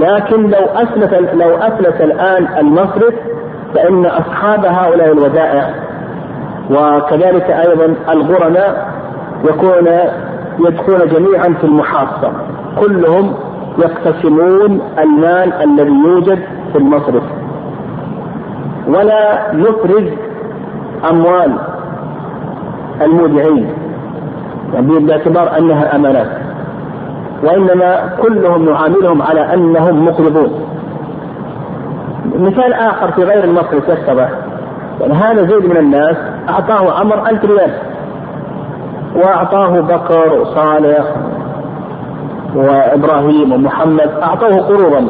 لكن 0.00 0.50
لو 0.50 0.64
أفلت 0.74 1.14
لو 1.34 1.56
أفلت 1.56 2.00
الآن 2.00 2.48
المصرف 2.58 3.14
فإن 3.74 4.06
أصحاب 4.06 4.64
هؤلاء 4.64 5.12
الودائع 5.12 5.74
وكذلك 6.70 7.50
أيضا 7.50 7.94
الغرماء 8.08 8.88
يكون 9.44 9.88
يدخلون 10.58 11.08
جميعا 11.08 11.54
في 11.60 11.64
المحاصة 11.64 12.32
كلهم 12.80 13.34
يقتسمون 13.78 14.80
المال 14.98 15.52
الذي 15.52 15.92
يوجد 16.06 16.38
في 16.72 16.78
المصرف. 16.78 17.22
ولا 18.88 19.52
يفرز 19.52 20.08
أموال 21.10 21.58
المودعين 23.02 23.72
يعني 24.74 24.98
باعتبار 24.98 25.58
أنها 25.58 25.96
أمانات. 25.96 26.28
وإنما 27.42 28.12
كلهم 28.22 28.64
نعاملهم 28.64 29.22
على 29.22 29.54
أنهم 29.54 30.04
مقرضون 30.04 30.66
مثال 32.38 32.72
آخر 32.72 33.12
في 33.12 33.24
غير 33.24 33.44
المصرف 33.44 33.88
يتضح 33.88 34.30
يعني 35.00 35.14
هذا 35.14 35.42
زيد 35.46 35.70
من 35.70 35.76
الناس 35.76 36.16
أعطاه 36.48 37.00
عمر 37.00 37.28
ألف 37.30 37.44
ريال. 37.44 37.70
وأعطاه 39.16 39.80
بكر 39.80 40.32
وصالح 40.40 41.04
وإبراهيم 42.54 43.52
ومحمد 43.52 44.10
أعطوه 44.22 44.56
قروضا. 44.56 45.06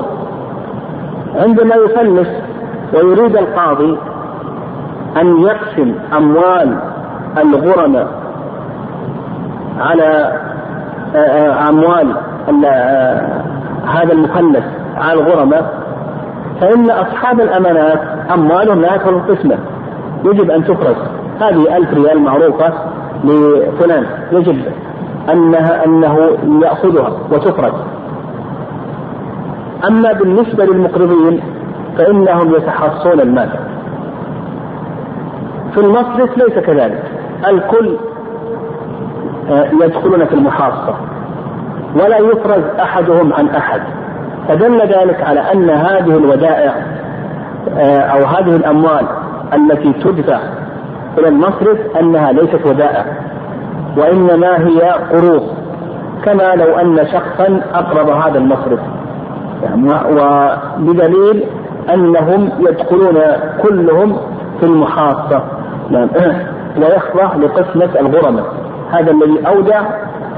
عندما 1.37 1.75
يفلس 1.75 2.29
ويريد 2.95 3.37
القاضي 3.37 3.99
أن 5.21 5.41
يقسم 5.41 5.95
أموال 6.17 6.79
الغرماء 7.39 8.09
على 9.79 10.33
أموال 11.69 12.17
هذا 13.87 14.13
المفلس 14.13 14.65
على 14.97 15.21
الغرماء 15.21 15.75
فإن 16.61 16.91
أصحاب 16.91 17.41
الأمانات 17.41 18.01
أموالهم 18.35 18.81
لا 18.81 18.95
القسمة 18.95 19.59
يجب 20.25 20.51
أن 20.51 20.65
تفرز. 20.65 20.97
هذه 21.41 21.77
ألف 21.77 21.95
ريال 21.95 22.23
معروفة. 22.23 22.73
لفلان 23.27 24.07
يجب 24.33 24.63
أنها 25.33 25.85
أنه 25.85 26.37
يأخذها 26.63 27.13
وتفرز 27.33 27.75
أما 29.89 30.13
بالنسبة 30.13 30.65
للمقرضين 30.65 31.41
فإنهم 31.99 32.55
يتحصون 32.55 33.21
المال. 33.21 33.49
في 35.75 35.81
المصرف 35.81 36.39
ليس 36.39 36.59
كذلك. 36.59 37.03
الكل 37.49 37.97
آه، 39.51 39.71
يدخلون 39.83 40.25
في 40.25 40.35
المحاصة 40.35 40.95
ولا 41.95 42.19
يفرز 42.19 42.63
أحدهم 42.81 43.33
عن 43.33 43.49
أحد. 43.49 43.81
فدل 44.49 44.81
ذلك 44.81 45.23
على 45.23 45.41
أن 45.41 45.71
هذه 45.71 46.17
الودائع 46.17 46.75
آه، 47.79 48.01
أو 48.01 48.25
هذه 48.25 48.57
الأموال 48.57 49.07
التي 49.55 49.93
تدفع 49.93 50.39
إلى 51.19 51.29
المصرف 51.29 51.79
أنها 52.01 52.33
ليست 52.33 52.67
ودائع 52.67 53.05
وإنما 53.97 54.59
هي 54.59 54.95
قروض 55.13 55.43
كما 56.25 56.55
لو 56.55 56.75
أن 56.75 57.07
شخصا 57.13 57.61
أقرض 57.75 58.09
هذا 58.09 58.39
المصرف. 58.39 58.81
وبدليل 60.11 61.45
أنهم 61.95 62.51
يدخلون 62.59 63.15
كلهم 63.63 64.17
في 64.61 64.67
المحاصة 64.67 65.43
ويخضع 66.79 67.35
لقسمة 67.35 68.01
الغرماء. 68.01 68.45
هذا 68.91 69.11
الذي 69.11 69.47
أودع 69.47 69.83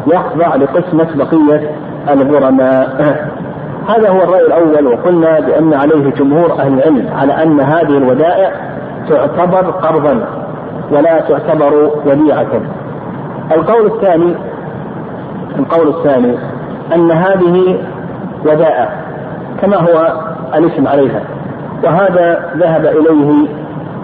يخضع 0.07 0.55
لقسمة 0.55 1.09
بقية 1.15 1.71
الغرماء. 2.11 2.89
هذا 3.97 4.09
هو 4.09 4.23
الرأي 4.23 4.47
الأول 4.47 4.87
وقلنا 4.87 5.41
بأن 5.41 5.75
عليه 5.75 6.11
جمهور 6.11 6.53
أهل 6.53 6.75
العلم 6.75 7.09
على 7.17 7.43
أن 7.43 7.61
هذه 7.61 7.97
الودائع 7.97 8.51
تعتبر 9.09 9.71
قرضا. 9.71 10.27
ولا 10.91 11.21
تعتبر 11.21 11.91
وديعة. 12.07 12.63
القول 13.57 13.87
الثاني 13.87 14.35
القول 15.59 15.89
الثاني 15.89 16.39
أن 16.95 17.11
هذه 17.11 17.79
ودائع 18.45 18.89
كما 19.61 19.77
هو 19.77 20.13
الاسم 20.55 20.89
عليها. 20.89 21.21
وهذا 21.85 22.53
ذهب 22.57 22.87
إليه 22.87 23.49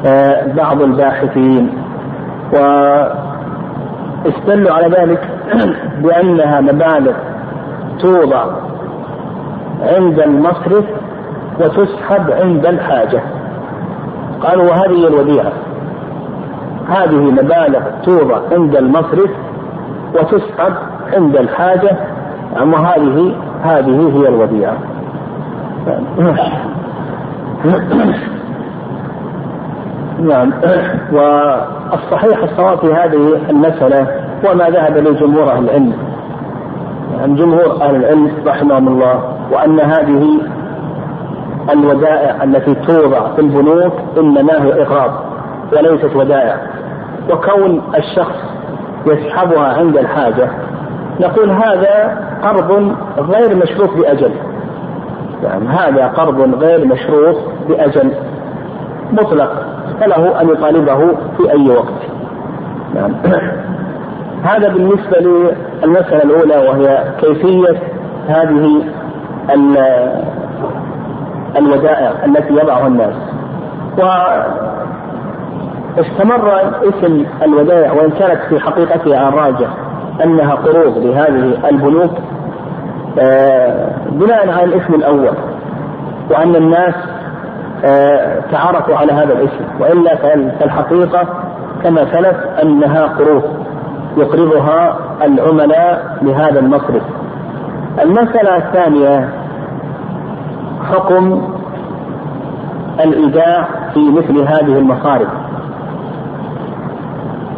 آه، 0.07 0.53
بعض 0.53 0.83
الباحثين. 0.83 1.79
واستدلوا 4.25 4.73
على 4.73 4.89
ذلك 4.89 5.29
بأنها 6.03 6.61
مبالغ 6.61 7.15
توضع 8.01 8.45
عند 9.83 10.21
المصرف 10.21 10.85
وتسحب 11.61 12.31
عند 12.31 12.67
الحاجة. 12.67 13.23
قالوا 14.41 14.65
وهذه 14.71 15.09
الوديعة. 15.09 15.53
هذه 16.89 17.17
مبالغ 17.17 17.81
توضع 18.05 18.39
عند 18.53 18.77
المصرف 18.77 19.31
وتسحب 20.15 20.73
عند 21.17 21.37
الحاجة 21.37 21.97
وهذه 22.61 23.35
هذه 23.63 24.13
هي 24.17 24.29
الوديعة. 24.29 24.77
نعم. 30.29 30.53
والصحيح 31.13 32.43
الصواب 32.43 32.79
في 32.79 32.93
هذه 32.93 33.41
المسألة 33.51 34.07
وما 34.51 34.71
ذهب 34.71 34.97
إليه 34.97 35.11
جمهور 35.11 35.53
أهل 35.53 35.65
العلم. 35.65 35.93
يعني 37.19 37.35
جمهور 37.35 37.83
أهل 37.83 37.97
العلم 37.97 38.31
رحمهم 38.47 38.89
الله 38.89 39.23
وأن 39.53 39.81
هذه 39.81 40.41
الودائع 41.73 42.45
التي 42.45 42.75
توضع 42.75 43.35
في 43.35 43.41
البنوك 43.41 43.93
إنما 44.19 44.65
هي 44.65 44.83
إقراض 44.83 45.11
وليست 45.73 46.17
ودائع. 46.17 46.74
وكون 47.31 47.83
الشخص 47.99 48.37
يسحبها 49.07 49.79
عند 49.79 49.97
الحاجة 49.97 50.51
نقول 51.21 51.51
هذا 51.51 52.19
قرض 52.43 52.97
غير 53.19 53.57
مشروط 53.57 53.91
بأجل 53.97 54.31
يعني 55.45 55.69
هذا 55.69 56.07
قرض 56.07 56.63
غير 56.63 56.87
مشروط 56.87 57.37
بأجل 57.69 58.13
مطلق. 59.13 59.53
فله 60.01 60.41
أن 60.41 60.49
يطالبه 60.49 61.07
في 61.37 61.53
أي 61.53 61.71
وقت. 61.71 62.03
نعم. 62.95 63.15
هذا 64.51 64.69
بالنسبة 64.69 65.19
للمسألة 65.19 66.23
الأولى 66.23 66.69
وهي 66.69 67.05
كيفية 67.21 67.79
هذه 68.29 68.83
الودائع 71.57 72.25
التي 72.25 72.53
يضعها 72.53 72.87
الناس. 72.87 73.15
واستمر 75.99 76.53
اسم 76.83 77.27
الودائع 77.43 77.93
وإن 77.93 78.11
كانت 78.11 78.41
في 78.49 78.61
حقيقتها 78.61 79.29
الراجح 79.29 79.69
أنها 80.25 80.55
قروض 80.55 80.99
لهذه 80.99 81.69
البنوك 81.71 82.13
آه، 83.19 83.91
بناء 84.11 84.51
على 84.51 84.65
الاسم 84.65 84.95
الأول 84.95 85.35
وأن 86.31 86.57
الناس 86.57 86.95
آه، 87.85 88.41
تعارفوا 88.53 88.97
على 88.97 89.13
هذا 89.13 89.33
الاسم 89.33 89.65
وإلا 89.81 90.17
فالحقيقة 90.17 91.27
كما 91.83 92.05
سلف 92.13 92.37
أنها 92.63 93.07
قروض 93.07 93.43
يقرضها 94.17 94.99
العملاء 95.23 96.19
لهذا 96.23 96.61
المصرف. 96.61 97.03
المسألة 98.03 98.57
الثانية 98.57 99.29
حكم 100.93 101.43
الإيداع 103.01 103.69
في 103.95 104.01
مثل 104.11 104.39
هذه 104.39 104.79
المصارف. 104.79 105.29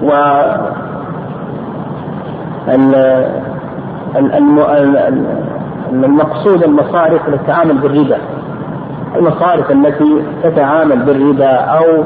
و 0.03 0.11
المقصود 5.93 6.63
المصارف 6.63 7.29
للتعامل 7.29 7.79
بالربا. 7.79 8.19
المصارف 9.17 9.71
التي 9.71 10.23
تتعامل 10.43 10.99
بالربا 10.99 11.55
أو 11.55 12.05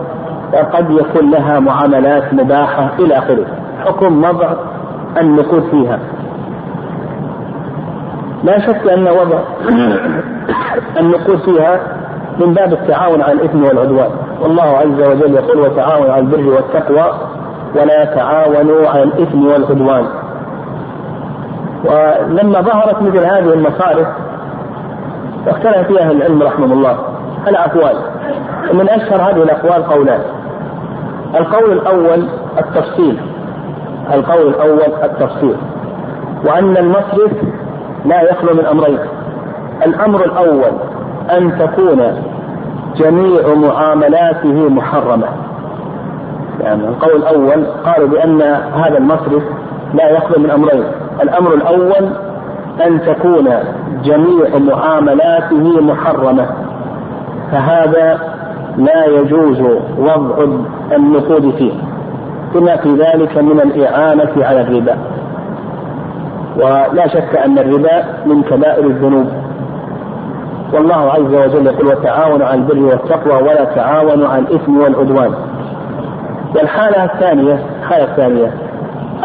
قد 0.73 0.91
يكون 0.91 1.31
لها 1.31 1.61
معاملات 1.61 2.35
مباحة 2.35 2.91
إلى 2.99 3.19
آخره. 3.19 3.47
حكم 3.85 4.25
وضع 4.25 4.53
النقود 5.21 5.63
فيها. 5.71 5.99
لا 8.45 8.59
شك 8.59 8.89
أن 8.89 9.09
وضع 9.09 9.39
النقود 11.01 11.39
فيها 11.39 11.81
من 12.39 12.55
باب 12.55 12.73
التعاون 12.73 13.23
على 13.23 13.33
الإثم 13.33 13.65
والعدوان. 13.65 14.11
والله 14.41 14.63
عز 14.63 15.09
وجل 15.09 15.35
يقول 15.35 15.59
وتعاونوا 15.59 16.13
على 16.13 16.21
البر 16.21 16.49
والتقوى 16.49 17.13
ولا 17.75 18.05
تعاونوا 18.05 18.89
على 18.89 19.03
الإثم 19.03 19.47
والعدوان. 19.47 20.07
ولما 21.85 22.61
ظهرت 22.61 23.03
مثل 23.03 23.19
هذه 23.19 23.53
المصارف 23.53 24.07
واختلف 25.47 25.87
فيها 25.87 26.03
أهل 26.03 26.17
العلم 26.17 26.43
رحمه 26.43 26.73
الله 26.73 26.99
على 27.47 27.59
أقوال. 27.59 27.97
ومن 28.71 28.89
أشهر 28.89 29.23
هذه 29.23 29.43
الأقوال 29.43 29.89
قولان. 29.89 30.21
القول 31.35 31.73
الأول 31.73 32.25
التفصيل. 32.59 33.21
القول 34.15 34.49
الأول 34.49 34.93
التفصيل. 35.03 35.57
وأن 36.47 36.77
المصرف 36.77 37.33
لا 38.05 38.31
يخلو 38.31 38.55
من 38.55 38.67
أمرين. 38.67 38.99
الأمر 39.87 40.25
الأول 40.25 40.73
أن 41.31 41.59
تكون 41.59 42.23
جميع 42.97 43.55
معاملاته 43.55 44.69
محرمة. 44.69 45.27
يعني 46.61 46.89
القول 46.89 47.17
الأول 47.17 47.67
قالوا 47.85 48.09
بأن 48.09 48.43
هذا 48.75 48.99
المصرف 48.99 49.43
لا 49.95 50.11
يخلو 50.11 50.43
من 50.43 50.51
أمرين. 50.51 50.85
الأمر 51.23 51.55
الأول 51.55 52.11
أن 52.87 53.01
تكون 53.01 53.49
جميع 54.05 54.59
معاملاته 54.59 55.81
محرمة. 55.81 56.47
فهذا 57.53 58.19
لا 58.77 59.07
يجوز 59.07 59.61
وضع 59.99 60.45
النقود 60.97 61.55
فيه. 61.59 61.73
بما 62.55 62.77
في 62.77 62.89
ذلك 62.89 63.39
من 63.39 63.61
الإعانة 63.61 64.33
على 64.37 64.61
الربا. 64.61 64.97
ولا 66.57 67.09
شك 67.09 67.37
أن 67.37 67.59
الربا 67.59 68.05
من 68.27 68.43
كبائر 68.43 68.87
الذنوب. 68.87 69.27
والله 70.73 71.13
عز 71.13 71.35
وجل 71.35 71.67
يقول 71.67 71.87
وتعاونوا 71.87 72.47
على 72.47 72.55
البر 72.61 72.79
والتقوى 72.79 73.43
ولا 73.43 73.65
تعاونوا 73.65 74.29
على 74.29 74.43
الإثم 74.43 74.81
والعدوان. 74.81 75.35
والحالة 76.55 77.05
الثانية 77.05 77.59
الحالة 77.83 78.05
الثانية 78.05 78.53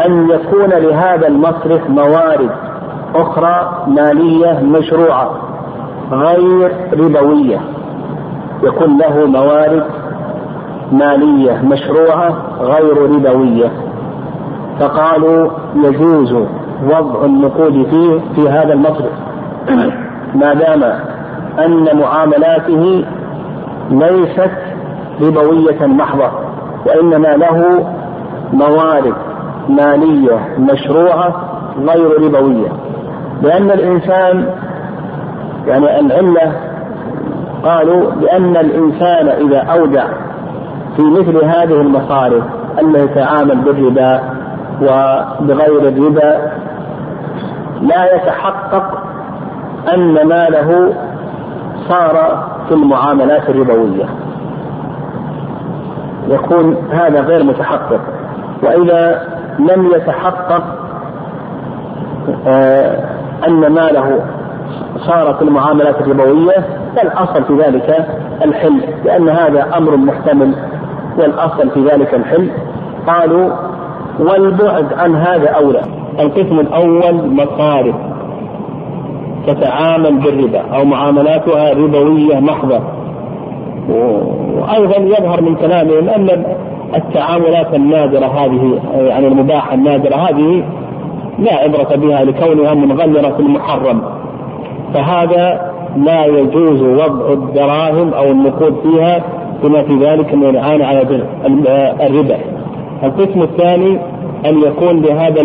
أن 0.06 0.30
يكون 0.30 0.70
لهذا 0.70 1.28
المصرف 1.28 1.90
موارد 1.90 2.50
أخرى 3.14 3.84
مالية 3.86 4.60
مشروعة 4.60 5.30
غير 6.12 6.72
ربوية. 6.92 7.60
يكون 8.62 8.98
له 8.98 9.26
موارد 9.26 9.84
مالية 10.92 11.62
مشروعة 11.64 12.36
غير 12.60 13.02
ربوية. 13.02 13.70
فقالوا 14.80 15.50
يجوز 15.76 16.32
وضع 16.84 17.24
النقود 17.24 17.86
فيه 17.90 18.20
في 18.34 18.48
هذا 18.48 18.72
المصرف. 18.72 19.12
ما 20.40 20.54
دام 20.54 20.82
أن 21.58 21.98
معاملاته 21.98 23.04
ليست 23.90 24.50
ربوية 25.20 25.86
محضة. 25.86 26.45
وإنما 26.86 27.28
له 27.28 27.86
موارد 28.52 29.14
مالية 29.68 30.38
مشروعة 30.58 31.34
غير 31.88 32.24
ربوية. 32.24 32.68
لأن 33.42 33.70
الإنسان 33.70 34.46
يعني 35.66 36.00
العلة 36.00 36.52
قالوا 37.64 38.10
بأن 38.10 38.56
الإنسان 38.56 39.28
إذا 39.28 39.58
أودع 39.58 40.06
في 40.96 41.02
مثل 41.02 41.44
هذه 41.44 41.80
المصارف 41.80 42.44
أنه 42.80 42.98
يتعامل 42.98 43.56
بالربا 43.56 44.20
وبغير 44.82 45.88
الربا 45.88 46.52
لا 47.82 48.14
يتحقق 48.14 49.02
أن 49.94 50.28
ماله 50.28 50.94
صار 51.88 52.44
في 52.68 52.74
المعاملات 52.74 53.48
الربوية. 53.48 54.04
يكون 56.28 56.76
هذا 56.90 57.20
غير 57.20 57.44
متحقق. 57.44 58.00
وإذا 58.62 59.22
لم 59.58 59.86
يتحقق 59.94 60.62
آه، 62.46 63.04
أن 63.48 63.60
ماله 63.72 64.20
صار 64.98 65.34
في 65.34 65.42
المعاملات 65.42 66.00
الربوية 66.00 66.66
فالأصل 66.96 67.44
في 67.44 67.54
ذلك 67.62 68.06
الحل 68.44 68.80
لأن 69.04 69.28
هذا 69.28 69.76
أمر 69.76 69.96
محتمل 69.96 70.54
والأصل 71.18 71.70
في 71.70 71.84
ذلك 71.84 72.14
الحل. 72.14 72.50
قالوا 73.06 73.50
والبعد 74.18 74.92
عن 74.92 75.16
هذا 75.16 75.48
أولى. 75.50 75.82
القسم 76.20 76.60
الأول 76.60 77.34
مصارف 77.34 77.94
تتعامل 79.46 80.18
بالربا 80.18 80.60
أو 80.76 80.84
معاملاتها 80.84 81.72
ربوية 81.72 82.40
محضة. 82.40 82.95
وأيضا 83.88 84.96
يظهر 84.96 85.40
من 85.40 85.54
كلامهم 85.54 86.08
أن 86.08 86.44
التعاملات 86.94 87.74
النادرة 87.74 88.26
هذه 88.26 88.80
يعني 88.96 89.26
المباحة 89.26 89.74
النادرة 89.74 90.14
هذه 90.14 90.64
لا 91.38 91.54
عبرة 91.54 91.96
بها 91.96 92.24
لكونها 92.24 92.74
منغلرة 92.74 93.28
في 93.28 93.40
المحرم. 93.40 94.02
فهذا 94.94 95.72
لا 95.96 96.26
يجوز 96.26 96.82
وضع 96.82 97.32
الدراهم 97.32 98.14
أو 98.14 98.24
النقود 98.24 98.74
فيها 98.82 99.22
بما 99.62 99.82
في 99.82 99.94
ذلك 99.94 100.34
من 100.34 100.44
الإعانة 100.44 100.84
على 100.84 101.02
الربا 102.06 102.36
القسم 103.02 103.42
الثاني 103.42 103.98
أن 104.46 104.62
يكون 104.62 105.02
لهذا 105.02 105.40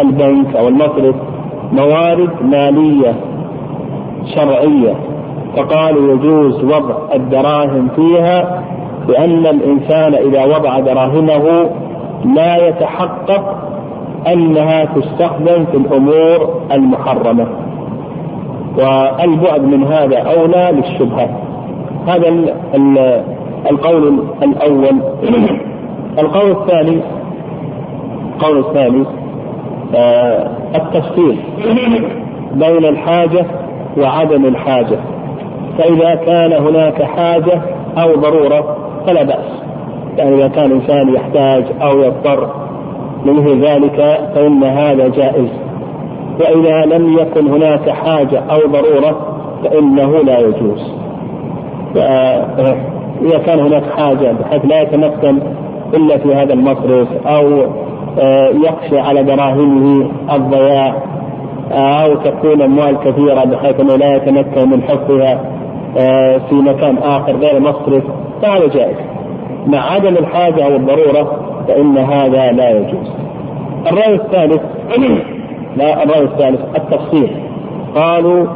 البنك 0.00 0.56
أو 0.56 0.68
المصرف 0.68 1.14
موارد 1.72 2.30
مالية 2.42 3.14
شرعية. 4.34 4.94
فقالوا 5.56 6.14
يجوز 6.14 6.64
وضع 6.64 6.94
الدراهم 7.14 7.88
فيها 7.96 8.62
بأن 9.08 9.46
الإنسان 9.46 10.14
إذا 10.14 10.44
وضع 10.44 10.80
دراهمه 10.80 11.70
لا 12.24 12.68
يتحقق 12.68 13.68
أنها 14.26 14.84
تستخدم 14.84 15.64
في 15.64 15.76
الأمور 15.76 16.60
المحرمة. 16.72 17.46
والبعد 18.78 19.62
من 19.62 19.84
هذا 19.84 20.18
أولى 20.18 20.70
للشبهة. 20.72 21.28
هذا 22.06 22.28
القول 23.70 24.18
الأول. 24.42 25.02
القول 26.18 26.50
الثاني 26.50 27.00
القول 28.34 28.58
الثاني 28.58 29.04
آه، 29.94 30.50
التفصيل 30.74 31.38
بين 32.54 32.84
الحاجة 32.84 33.46
وعدم 33.98 34.46
الحاجة. 34.46 34.98
فإذا 35.78 36.14
كان 36.14 36.52
هناك 36.52 37.02
حاجة 37.02 37.60
أو 37.98 38.14
ضرورة 38.14 38.76
فلا 39.06 39.22
بأس. 39.22 39.62
يعني 40.16 40.36
إذا 40.36 40.48
كان 40.48 40.70
إنسان 40.70 41.14
يحتاج 41.14 41.64
أو 41.82 41.98
يضطر 42.02 42.48
لمثل 43.26 43.60
ذلك 43.60 44.20
فإن 44.34 44.64
هذا 44.64 45.08
جائز. 45.08 45.48
وإذا 46.40 46.86
لم 46.86 47.18
يكن 47.18 47.48
هناك 47.48 47.90
حاجة 47.90 48.42
أو 48.50 48.58
ضرورة 48.66 49.16
فإنه 49.64 50.18
لا 50.18 50.38
يجوز. 50.38 50.92
إذا 53.22 53.38
كان 53.46 53.60
هناك 53.60 53.82
حاجة 53.96 54.32
بحيث 54.32 54.64
لا 54.64 54.82
يتمكن 54.82 55.38
إلا 55.94 56.18
في 56.18 56.34
هذا 56.34 56.52
المصرف 56.52 57.08
أو 57.26 57.64
آه، 58.20 58.48
يخشى 58.48 58.98
على 58.98 59.22
دراهمه 59.22 60.10
الضياع 60.34 60.94
أو 61.72 62.14
تكون 62.14 62.62
أموال 62.62 62.96
كثيرة 63.04 63.44
بحيث 63.44 63.80
أنه 63.80 63.96
لا 63.96 64.16
يتمكن 64.16 64.70
من 64.70 64.82
حفظها. 64.82 65.32
آه، 65.32 65.57
في 66.48 66.54
مكان 66.54 66.98
آخر 66.98 67.36
غير 67.36 67.60
مصرف 67.60 68.04
فهذا 68.42 68.66
جائز. 68.66 68.96
مع 69.66 69.78
عدم 69.78 70.16
الحاجة 70.16 70.64
أو 70.64 70.76
الضرورة 70.76 71.40
فإن 71.68 71.98
هذا 71.98 72.52
لا 72.52 72.70
يجوز. 72.70 73.12
الرأي 73.86 74.14
الثالث 74.14 74.62
لا 75.76 76.04
الرأي 76.04 76.22
الثالث 76.22 76.60
التفصيل. 76.76 77.30
قالوا 77.94 78.46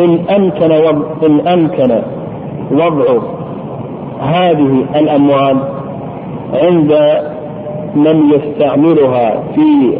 إن 0.00 0.18
أمكن 0.36 0.72
وضع 0.72 1.26
إن 1.26 1.48
أمكن 1.48 2.02
وضع 2.72 3.18
هذه 4.20 4.84
الأموال 4.96 5.56
عند 6.54 7.20
من 7.94 8.32
يستعملها 8.32 9.42
في 9.54 9.98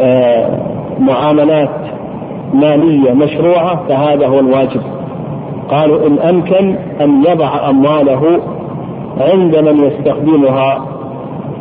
آه، 0.00 0.58
معاملات 0.98 1.70
مالية 2.54 3.12
مشروعة 3.12 3.88
فهذا 3.88 4.26
هو 4.26 4.40
الواجب. 4.40 4.80
قالوا 5.68 6.06
إن 6.06 6.18
أمكن 6.18 6.76
أن 7.00 7.24
يضع 7.24 7.70
أمواله 7.70 8.40
عند 9.20 9.56
من 9.56 9.84
يستخدمها 9.84 10.84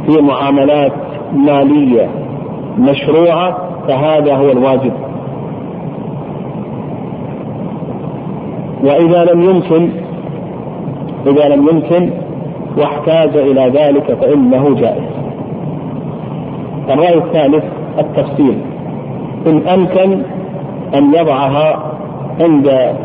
في 0.06 0.22
معاملات 0.22 0.92
مالية 1.34 2.10
مشروعة 2.80 3.58
فهذا 3.88 4.36
هو 4.36 4.52
الواجب. 4.52 4.94
وإذا 8.84 9.26
لم 9.34 9.42
يمكن 9.42 9.90
إذا 11.28 11.56
لم 11.56 11.68
يمكن 11.68 12.10
واحتاج 12.78 13.38
إلى 13.38 13.72
ذلك 13.80 14.18
فإنه 14.22 14.76
جائز. 14.76 15.12
الرأي 16.90 17.18
الثالث 17.18 17.64
التفصيل. 18.00 18.58
إن 19.48 19.68
أمكن 19.68 20.22
أن 20.96 21.14
يضعها 21.14 21.92
عند 22.40 22.96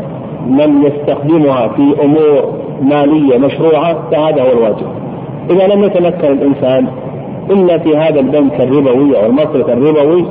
من 0.47 0.83
يستخدمها 0.83 1.67
في 1.67 1.95
أمور 2.03 2.53
مالية 2.81 3.37
مشروعة 3.37 3.97
فهذا 4.11 4.41
هو 4.41 4.51
الواجب. 4.51 4.87
إذا 5.49 5.67
لم 5.67 5.83
يتمكن 5.83 6.27
الإنسان 6.27 6.87
إلا 7.51 7.77
في 7.77 7.97
هذا 7.97 8.19
البنك 8.19 8.61
الربوي 8.61 9.19
أو 9.19 9.25
المصرف 9.25 9.69
الربوي 9.69 10.25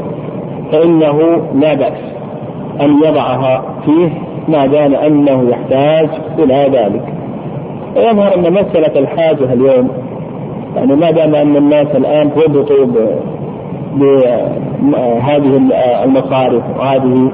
فإنه 0.73 1.43
لا 1.55 1.75
بأس 1.75 1.99
أن 2.81 2.99
يضعها 3.05 3.63
فيه 3.85 4.09
ما 4.49 4.67
دام 4.67 4.95
أنه 4.95 5.49
يحتاج 5.51 6.09
إلى 6.39 6.69
ذلك. 6.73 7.05
ويظهر 7.97 8.35
أن 8.35 8.53
مسألة 8.53 8.99
الحاجة 8.99 9.53
اليوم 9.53 9.89
يعني 10.77 10.97
ما 10.97 11.11
دام 11.11 11.35
أن 11.35 11.57
الناس 11.57 11.87
الآن 11.97 12.31
ربطوا 12.37 12.87
بهذه 13.95 15.61
المصارف 16.05 16.63
وهذه 16.79 17.31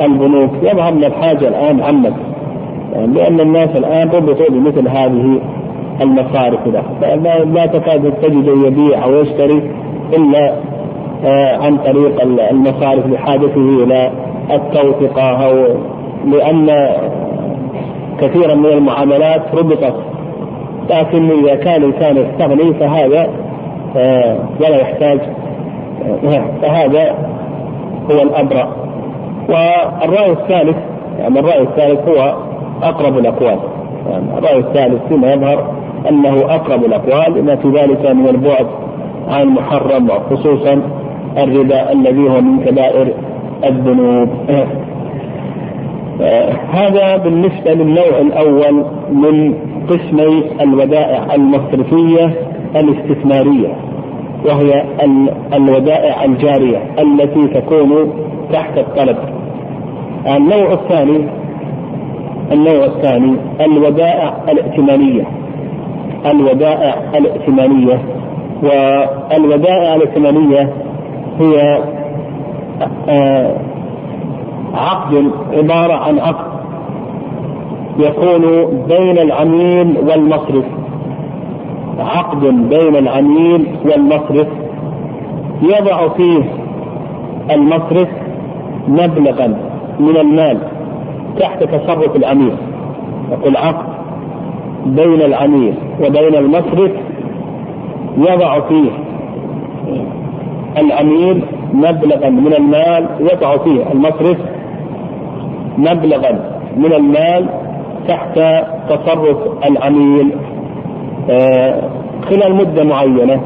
البنوك. 0.00 0.50
يظهر 0.62 0.88
أن 0.88 1.04
الحاجة 1.04 1.48
الآن 1.48 1.80
عمت 1.80 2.14
يعني 2.92 3.14
لأن 3.14 3.40
الناس 3.40 3.68
الآن 3.76 4.10
ربطوا 4.10 4.48
بمثل 4.50 4.88
هذه 4.88 5.40
المصارف 6.00 6.60
له 6.66 7.44
لا 7.44 7.66
تكاد 7.66 8.12
تجد 8.22 8.48
يبيع 8.66 9.04
أو 9.04 9.14
يشتري 9.14 9.70
إلا 10.12 10.54
آه، 11.24 11.56
عن 11.56 11.76
طريق 11.76 12.22
المصارف 12.50 13.06
لحاجته 13.06 13.84
إلى 13.84 14.10
التوثقة 14.50 15.22
أو 15.22 15.66
لأن 16.26 16.88
كثيرا 18.20 18.54
من 18.54 18.66
المعاملات 18.66 19.42
ربطت. 19.54 19.94
لكن 20.90 21.30
إذا 21.30 21.54
كان 21.54 21.82
الإنسان 21.82 22.16
يستغني 22.16 22.74
فهذا 22.74 23.28
آه، 23.96 24.38
ولا 24.60 24.76
يحتاج 24.80 25.20
آه، 26.24 26.44
فهذا 26.62 27.14
هو 28.10 28.22
الأبرأ 28.22 28.79
والرأي 29.50 30.30
الثالث 30.30 30.76
يعني 31.18 31.40
الرأي 31.40 31.62
الثالث 31.62 32.08
هو 32.08 32.34
أقرب 32.82 33.18
الأقوال. 33.18 33.58
يعني 34.10 34.38
الرأي 34.38 34.58
الثالث 34.58 35.08
فيما 35.08 35.32
يظهر 35.32 35.74
أنه 36.10 36.54
أقرب 36.54 36.84
الأقوال 36.84 37.38
لما 37.38 37.56
في 37.56 37.68
ذلك 37.68 38.10
من 38.10 38.28
البعد 38.28 38.66
عن 39.28 39.42
المحرم 39.42 40.10
وخصوصا 40.10 40.82
الربا 41.38 41.92
الذي 41.92 42.28
هو 42.28 42.40
من 42.40 42.64
كبائر 42.64 43.08
الذنوب. 43.64 44.28
هذا 46.72 47.16
بالنسبة 47.16 47.72
للنوع 47.72 48.18
الأول 48.20 48.84
من 49.12 49.54
قسمي 49.88 50.44
الودائع 50.60 51.34
المصرفية 51.34 52.34
الاستثمارية 52.76 53.74
وهي 54.44 54.84
الودائع 55.54 56.24
الجارية 56.24 56.78
التي 56.98 57.46
تكون 57.60 58.12
تحت 58.52 58.78
الطلب. 58.78 59.16
النوع 60.26 60.72
الثاني 60.72 61.40
النوع 62.52 62.84
الثاني 62.84 63.36
الودائع 63.60 64.34
الائتمانية. 64.48 65.24
الودائع 66.26 66.94
الائتمانية. 67.14 67.98
والودائع 68.62 69.94
الائتمانية 69.94 70.72
هي 71.40 71.82
آه، 73.08 73.56
عقد 74.74 75.30
عبارة 75.52 75.92
عن 75.92 76.18
عقد 76.18 76.50
يكون 77.98 78.66
بين 78.88 79.18
العميل 79.18 79.98
والمصرف. 80.08 80.64
عقد 81.98 82.40
بين 82.44 82.96
العميل 82.96 83.66
والمصرف. 83.84 84.48
يضع 85.62 86.08
فيه 86.08 86.42
المصرف 87.50 88.08
مبلغا. 88.88 89.69
من 90.00 90.16
المال 90.16 90.58
تحت 91.38 91.64
تصرف 91.64 92.16
العميل 92.16 92.56
يقول 93.32 93.56
عقد 93.56 93.86
بين 94.86 95.22
العميل 95.22 95.74
وبين 96.00 96.34
المصرف 96.34 96.90
يضع 98.18 98.60
فيه 98.60 98.90
العميل 100.78 101.44
مبلغا 101.74 102.30
من 102.30 102.54
المال 102.54 103.06
يضع 103.20 103.56
فيه 103.56 103.92
المصرف 103.92 104.36
مبلغا 105.78 106.60
من 106.76 106.92
المال 106.92 107.46
تحت 108.08 108.40
تصرف 108.88 109.36
العميل 109.70 110.32
آه، 111.30 111.82
خلال 112.22 112.54
مدة 112.54 112.84
معينة. 112.84 113.40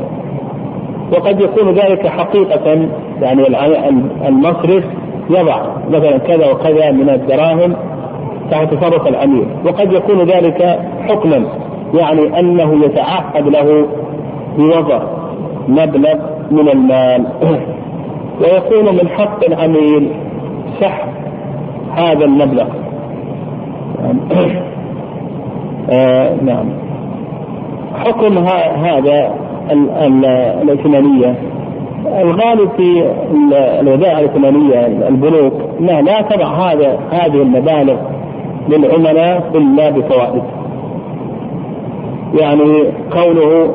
وقد 1.13 1.41
يكون 1.41 1.75
ذلك 1.75 2.07
حقيقة 2.07 2.89
يعني 3.23 3.43
المصرف 4.29 4.85
يضع 5.31 5.63
مثلا 5.91 6.19
كذا 6.19 6.51
وكذا 6.53 6.91
من 6.91 7.11
الدراهم 7.11 7.77
تحت 8.51 8.75
تصرف 8.75 9.09
العميل 9.09 9.47
وقد 9.67 9.93
يكون 9.93 10.19
ذلك 10.19 10.81
حكما 11.09 11.45
يعني 11.95 12.41
أنه 12.41 12.85
يتعهد 12.85 13.49
له 13.49 13.87
بوضع 14.59 15.03
مبلغ 15.69 16.15
من 16.51 16.69
المال. 16.69 17.27
ويكون 18.41 18.95
من 18.95 19.09
حق 19.09 19.45
العميل 19.45 20.13
سحب 20.81 21.09
هذا 21.97 22.25
المبلغ. 22.25 22.67
آه 25.91 26.35
نعم. 26.43 26.69
حكم 27.95 28.39
هذا 28.85 29.35
الائتمانية. 30.63 31.35
الغالب 32.07 32.71
في 32.77 33.11
الودائع 33.81 34.19
الائتمانية 34.19 34.87
البنوك. 34.87 35.53
انها 35.81 36.03
لا 36.03 36.23
تضع 36.23 36.47
هذا 36.47 36.99
هذه 37.11 37.43
المبالغ 37.43 37.97
للعملاء 38.69 39.51
إلا 39.55 39.91
بفوائد. 39.91 40.43
يعني 42.41 42.85
كونه 43.13 43.75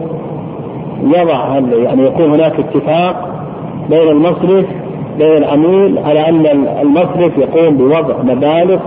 يضع 1.03 1.59
يعني 1.83 2.05
يكون 2.05 2.31
هناك 2.31 2.59
اتفاق 2.59 3.29
بين 3.89 4.09
المصرف 4.09 4.65
بين 5.17 5.37
العميل 5.37 5.99
على 5.99 6.29
أن 6.29 6.67
المصرف 6.81 7.37
يقوم 7.37 7.77
بوضع 7.77 8.21
مبالغ 8.23 8.79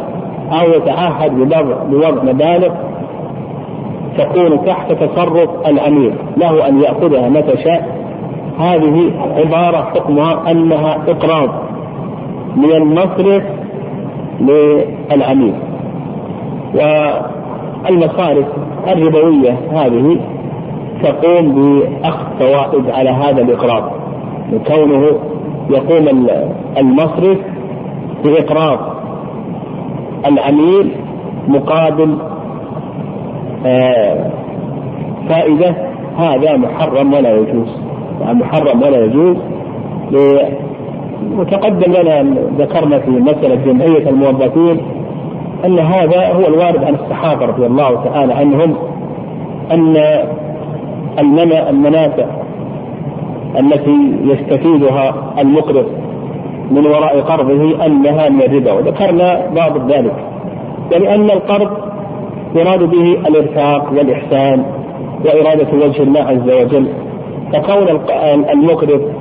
أو 0.52 0.70
يتعهد 0.70 1.32
بوضع 1.32 1.82
بوضع 1.90 2.22
مبالغ 2.22 2.70
تكون 4.18 4.64
تحت 4.64 4.92
تصرف 4.92 5.50
العميل. 5.66 6.14
له 6.36 6.68
أن 6.68 6.82
يأخذها 6.82 7.28
متى 7.28 7.62
شاء. 7.64 8.02
هذه 8.58 9.12
عبارة 9.36 9.76
حكمها 9.76 10.50
أنها 10.50 10.98
إقراض 11.08 11.50
من 12.56 12.72
المصرف 12.72 13.42
للعميل 14.40 15.54
والمصارف 16.74 18.46
الربوية 18.88 19.56
هذه 19.72 20.18
تقوم 21.02 21.52
بأخذ 21.54 22.26
فوائد 22.38 22.90
على 22.90 23.10
هذا 23.10 23.42
الإقراض 23.42 23.92
لكونه 24.52 25.18
يقوم 25.70 26.28
المصرف 26.78 27.38
بإقراض 28.24 28.78
العميل 30.26 30.92
مقابل 31.48 32.18
آه، 33.66 34.30
فائدة 35.28 35.74
هذا 36.18 36.56
محرم 36.56 37.14
ولا 37.14 37.36
يجوز. 37.36 37.91
محرم 38.20 38.82
ولا 38.82 39.04
يجوز. 39.04 39.36
وتقدم 41.38 41.92
لنا 41.92 42.34
ذكرنا 42.58 42.98
في 42.98 43.10
مسألة 43.10 43.54
جمعية 43.54 44.08
الموظفين 44.08 44.80
أن 45.64 45.78
هذا 45.78 46.32
هو 46.32 46.46
الوارد 46.46 46.84
عن 46.84 46.94
الصحابة 46.94 47.46
رضي 47.46 47.66
الله 47.66 48.04
تعالى 48.04 48.34
عنهم 48.34 48.74
أن 49.72 49.96
المنافع 51.70 52.26
التي 53.58 54.16
يستفيدها 54.24 55.14
المقرض 55.38 55.86
من 56.70 56.86
وراء 56.86 57.20
قرضه 57.20 57.86
أنها 57.86 58.28
من 58.28 58.42
الربا. 58.42 58.72
وذكرنا 58.72 59.40
بعض 59.56 59.92
ذلك. 59.92 60.14
ولان 60.92 61.30
القرض 61.30 61.70
يراد 62.54 62.82
به 62.82 63.12
الإرفاق 63.28 63.92
والإحسان 63.92 64.64
وإرادة 65.24 65.86
وجه 65.86 66.02
الله 66.02 66.20
عز 66.20 66.50
وجل. 66.62 66.86
فكون 67.52 68.00
المقرض 68.52 69.12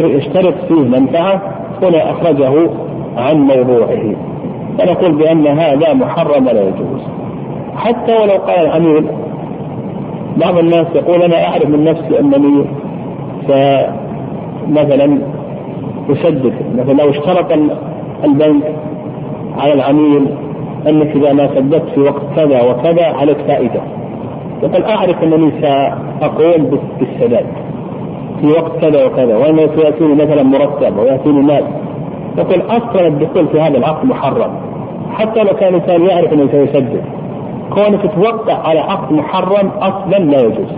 يشترط 0.00 0.54
فيه 0.68 0.74
منفعة 0.74 1.42
هنا 1.82 2.10
أخرجه 2.10 2.70
عن 3.16 3.36
موضوعه. 3.36 4.14
فنقول 4.78 5.12
بأن 5.12 5.46
هذا 5.46 5.92
محرم 5.94 6.44
لا 6.44 6.62
يجوز. 6.62 7.00
حتى 7.76 8.12
ولو 8.12 8.34
قال 8.34 8.66
العميل 8.66 9.06
بعض 10.36 10.58
الناس 10.58 10.86
يقول 10.94 11.22
أنا 11.22 11.44
أعرف 11.48 11.66
من 11.66 11.84
نفسي 11.84 12.20
أنني 12.20 12.64
فمثلا 13.48 15.18
أسدد 16.10 16.54
مثلا 16.78 17.02
لو 17.02 17.10
اشترط 17.10 17.52
البنك 18.24 18.74
على 19.58 19.72
العميل 19.72 20.26
أنك 20.88 21.16
إذا 21.16 21.32
ما 21.32 21.48
سددت 21.54 21.90
في 21.94 22.00
وقت 22.00 22.22
كذا 22.36 22.62
وكذا 22.62 23.06
عليك 23.06 23.38
فائدة. 23.38 23.80
يقول 24.62 24.84
أعرف 24.84 25.22
أنني 25.22 25.52
سأقوم 25.60 26.78
بالسداد 27.00 27.46
في 28.40 28.46
وقت 28.46 28.78
كذا 28.80 29.06
وكذا 29.06 29.36
وأنه 29.36 29.68
سيأتيني 29.76 30.14
مثلا 30.14 30.42
مرتب 30.42 30.98
ويأتيني 30.98 31.42
مال. 31.42 31.64
يقول 32.38 32.62
أصلا 32.68 33.06
الدخول 33.06 33.46
في 33.46 33.60
هذا 33.60 33.78
العقد 33.78 34.04
محرم. 34.04 34.50
حتى 35.12 35.42
لو 35.42 35.54
كان 35.56 35.74
الإنسان 35.74 36.06
يعرف 36.06 36.32
أنه 36.32 36.48
سيسدد 36.52 37.02
كونك 37.70 38.10
توقع 38.14 38.68
على 38.68 38.80
عقد 38.80 39.12
محرم 39.12 39.68
أصلا 39.80 40.18
لا 40.18 40.40
يجوز. 40.40 40.72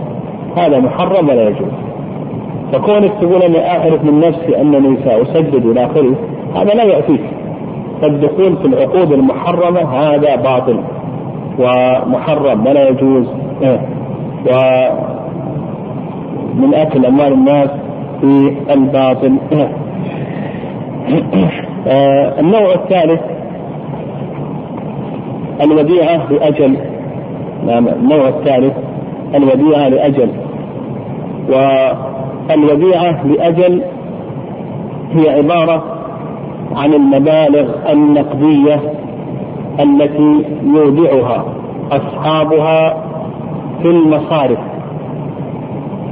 هذا 0.57 0.79
محرم 0.79 1.29
ولا 1.29 1.49
يجوز. 1.49 1.71
فكونك 2.73 3.11
تقول 3.21 3.41
أنا 3.41 3.77
أعرف 3.77 4.03
من 4.03 4.19
نفسي 4.19 4.61
أنني 4.61 4.97
سأسدد 5.05 5.65
إلى 5.65 5.85
آخره 5.85 6.15
هذا 6.55 6.73
لا 6.73 6.83
يأتيك. 6.83 7.21
فالدخول 8.01 8.57
في 8.57 8.65
العقود 8.65 9.11
المحرمة 9.11 9.81
هذا 9.81 10.35
باطل. 10.35 10.79
ومحرم 11.59 12.67
ولا 12.67 12.89
يجوز. 12.89 13.44
ومن 16.51 16.73
أكل 16.73 17.05
أموال 17.05 17.33
الناس 17.33 17.69
في 18.21 18.55
الباطل. 18.73 19.37
آه، 21.87 22.39
النوع 22.39 22.73
الثالث 22.73 23.21
الوديعة 25.63 26.31
لأجل. 26.31 26.77
نعم 27.67 27.87
النوع 27.87 28.27
الثالث 28.27 28.73
الوديعة 29.35 29.87
لأجل. 29.89 30.29
والوديعة 31.49 33.27
لأجل 33.27 33.81
هي 35.13 35.29
عبارة 35.29 35.83
عن 36.75 36.93
المبالغ 36.93 37.91
النقدية 37.91 38.79
التي 39.79 40.45
يودعها 40.63 41.45
أصحابها 41.91 43.03
في 43.81 43.87
المصارف 43.87 44.59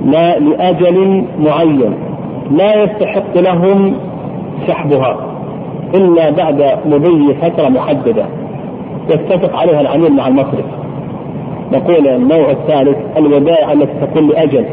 لا 0.06 0.40
لأجل 0.40 1.26
معين. 1.40 1.94
لا 2.52 2.84
يستحق 2.84 3.38
لهم 3.38 3.94
سحبها 4.68 5.18
إلا 5.96 6.30
بعد 6.30 6.80
مضي 6.86 7.34
فترة 7.34 7.70
محددة. 7.70 8.26
يتفق 9.10 9.60
عليها 9.60 9.82
العميل 9.82 10.16
مع 10.16 10.28
المصرف. 10.28 10.66
نقول 11.74 12.08
النوع 12.08 12.52
الثالث 12.52 12.98
الودائع 13.18 13.72
التي 13.72 13.94
تكون 14.02 14.28
لأجل 14.28 14.66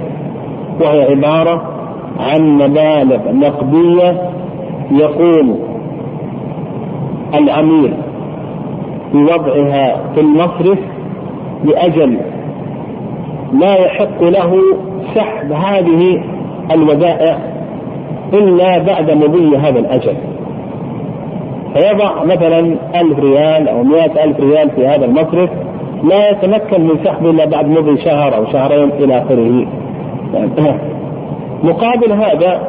وهي 0.80 1.02
عبارة 1.02 1.62
عن 2.20 2.58
مبالغ 2.58 3.32
نقدية 3.32 4.30
يقوم 4.90 5.58
العميل 7.34 7.94
بوضعها 9.12 9.96
في 10.14 10.20
المصرف 10.20 10.78
لأجل 11.64 12.18
لا 13.52 13.74
يحق 13.74 14.22
له 14.22 14.60
سحب 15.14 15.52
هذه 15.52 16.22
الودائع 16.72 17.38
إلا 18.32 18.78
بعد 18.78 19.10
مضي 19.10 19.56
هذا 19.56 19.78
الأجل. 19.78 20.16
فيضع 21.74 22.24
مثلا 22.24 22.76
ألف 23.00 23.18
ريال 23.18 23.68
أو 23.68 23.82
مئة 23.82 24.24
ألف 24.24 24.40
ريال 24.40 24.70
في 24.70 24.86
هذا 24.86 25.04
المصرف 25.04 25.50
لا 26.04 26.30
يتمكن 26.30 26.80
من 26.80 27.04
سحبه 27.04 27.30
إلا 27.30 27.44
بعد 27.44 27.68
مضي 27.68 28.00
شهر 28.00 28.36
أو 28.36 28.44
شهرين 28.52 28.90
إلى 28.90 29.18
آخره. 29.18 29.66
مقابل 31.70 32.12
هذا 32.12 32.60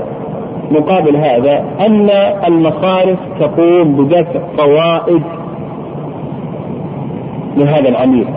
مقابل 0.71 1.15
هذا 1.15 1.63
أن 1.79 2.09
المصارف 2.47 3.19
تقوم 3.39 4.05
بدفع 4.05 4.39
فوائد 4.57 5.21
لهذا 7.57 7.89
العميل. 7.89 8.27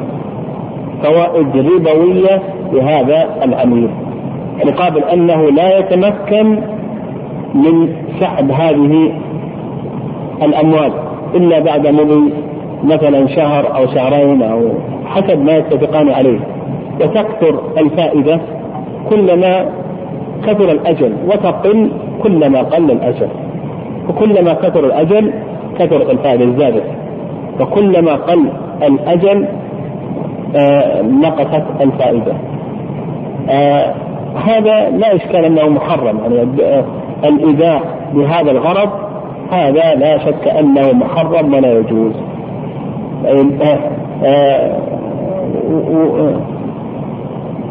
فوائد 1.05 1.57
ربوية 1.57 2.43
لهذا 2.73 3.29
العميل 3.45 3.89
مقابل 4.65 5.03
أنه 5.05 5.51
لا 5.51 5.79
يتمكن 5.79 6.59
من 7.55 7.89
سحب 8.21 8.51
هذه 8.51 9.13
الأموال 10.43 10.93
إلا 11.35 11.59
بعد 11.59 11.87
مضي 11.87 12.33
مثلا 12.85 13.27
شهر 13.27 13.77
أو 13.77 13.87
شهرين 13.87 14.43
أو 14.43 14.69
حسب 15.07 15.45
ما 15.45 15.57
يتفقان 15.57 16.09
عليه. 16.09 16.39
وتكثر 17.01 17.61
الفائدة 17.79 18.41
كلما 19.11 19.67
كثر 20.47 20.71
الأجل 20.73 21.13
وتقل 21.27 21.91
كلما 22.23 22.63
قل 22.63 22.91
الأجل. 22.91 23.29
وكلما 24.09 24.53
كثر 24.55 24.85
الأجل 24.85 25.33
كثرت 25.79 26.11
الفائدة 26.11 26.59
زادت 26.59 26.85
وكلما 27.61 28.13
قل 28.15 28.49
الأجل 28.83 29.47
نقصت 31.03 31.65
الفائدة. 31.81 32.33
آه 33.51 33.95
هذا 34.35 34.91
لا 34.91 35.17
إشكال 35.17 35.45
أنه 35.45 35.69
محرم. 35.69 36.19
يعني 36.19 36.49
آه، 36.63 36.85
الإيذاء 37.25 37.83
بهذا 38.15 38.51
الغرض 38.51 38.91
هذا 39.51 39.95
لا 39.95 40.19
شك 40.19 40.49
أنه 40.49 40.93
محرم 40.93 41.55
ولا 41.55 41.73
يجوز. 41.79 42.13
آه، 43.27 43.79
آه، 44.25 44.81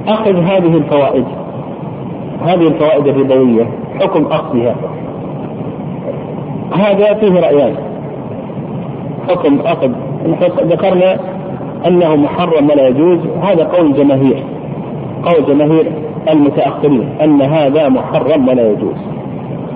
أخذ 0.08 0.36
هذه 0.36 0.78
الفوائد. 0.78 1.26
هذه 2.46 2.68
الفوائد 2.68 3.08
الربوية 3.08 3.66
حكم 4.00 4.26
أخذها. 4.26 4.76
هذا 6.76 7.14
فيه 7.14 7.40
رأيان. 7.40 7.76
حكم 9.30 9.60
أخذ. 9.60 9.92
ذكرنا 10.64 11.18
أنه 11.88 12.16
محرم 12.16 12.70
ولا 12.70 12.88
يجوز 12.88 13.20
هذا 13.42 13.64
قول 13.64 13.86
الجماهير. 13.86 14.44
قول 15.26 15.46
جماهير 15.46 15.92
المتأخرين 16.30 17.10
أن 17.24 17.42
هذا 17.42 17.90
محرم 17.90 18.48
ولا 18.48 18.72
يجوز. 18.72 18.96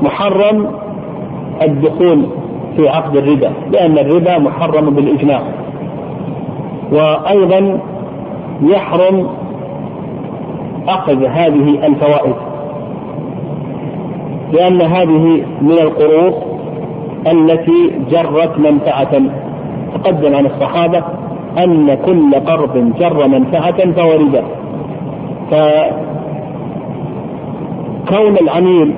محرم 0.02 0.68
الدخول 1.62 2.26
في 2.78 2.90
عقد 2.90 3.16
الربا 3.16 3.52
لأن 3.72 3.98
الربا 3.98 4.38
محرم 4.38 4.90
بالإجماع. 4.90 5.42
وأيضا 6.92 7.80
يحرم 8.62 9.28
أخذ 10.88 11.26
هذه 11.26 11.86
الفوائد. 11.88 12.36
لأن 14.54 14.82
هذه 14.82 15.46
من 15.62 15.72
القروض 15.72 16.34
التي 17.28 17.92
جرت 18.12 18.60
منفعة. 18.60 19.22
تقدم 19.94 20.36
عن 20.36 20.46
الصحابة 20.46 21.04
أن 21.58 21.98
كل 22.06 22.36
قرض 22.36 22.94
جر 23.00 23.28
منفعة 23.28 23.92
فهو 23.92 24.12
ربا. 24.12 24.44
فكون 28.08 28.38
العميل 28.42 28.94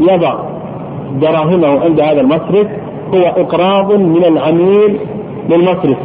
يضع 0.00 0.34
دراهمه 1.20 1.80
عند 1.84 2.00
هذا 2.00 2.20
المصرف 2.20 2.66
هو 3.14 3.22
إقراض 3.22 3.92
من 3.92 4.24
العميل 4.24 4.98
للمصرف. 5.50 5.98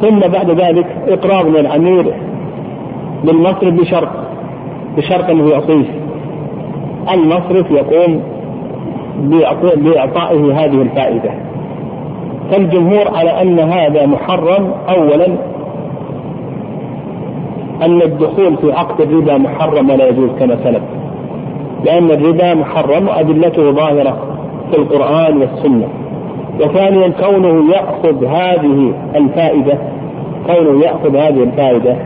ثم 0.00 0.18
بعد 0.18 0.50
ذلك 0.50 0.86
إقراض 1.08 1.46
من 1.46 1.56
العميل 1.56 2.12
للمصرف 3.24 3.74
بشرط 3.74 4.08
بشرط 4.96 5.30
أنه 5.30 5.50
يعطيه. 5.50 5.84
المصرف 7.12 7.70
يقوم 7.70 8.22
بإعطائه 9.76 10.64
هذه 10.64 10.82
الفائدة. 10.82 11.30
فالجمهور 12.52 13.08
على 13.16 13.42
أن 13.42 13.58
هذا 13.58 14.06
محرم 14.06 14.72
أولا 14.88 15.26
أن 17.82 18.02
الدخول 18.02 18.56
في 18.56 18.72
عقد 18.72 19.00
الربا 19.00 19.38
محرم 19.38 19.90
ولا 19.90 20.08
يجوز 20.08 20.30
كما 20.40 20.56
سلف 20.64 20.82
لأن 21.84 22.10
الربا 22.10 22.54
محرم 22.54 23.08
وأدلته 23.08 23.70
ظاهرة 23.70 24.16
في 24.70 24.78
القرآن 24.78 25.36
والسنة. 25.40 25.88
وثانيا 26.60 27.08
كونه 27.08 27.72
يأخذ 27.72 28.24
هذه 28.24 28.94
الفائدة 29.16 29.78
كونه 30.46 30.84
يأخذ 30.84 31.16
هذه 31.16 31.42
الفائدة 31.42 31.96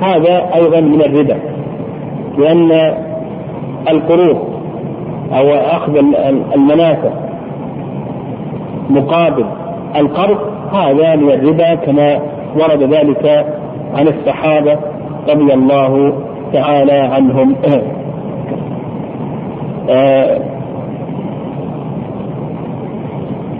هذا 0.00 0.54
أيضا 0.54 0.80
من 0.80 1.02
الربا 1.02 1.36
لأن 2.38 2.94
القروض 3.90 4.38
أو 5.32 5.54
أخذ 5.54 5.96
المنافع 6.54 7.10
مقابل 8.90 9.44
القرض 9.96 10.38
هذا 10.72 11.16
من 11.16 11.30
الربا 11.30 11.74
كما 11.74 12.20
ورد 12.56 12.82
ذلك 12.82 13.46
عن 13.94 14.08
الصحابة 14.08 14.78
رضي 15.28 15.54
الله 15.54 16.12
تعالى 16.52 16.92
عنهم. 16.92 17.54
آه، 19.90 20.38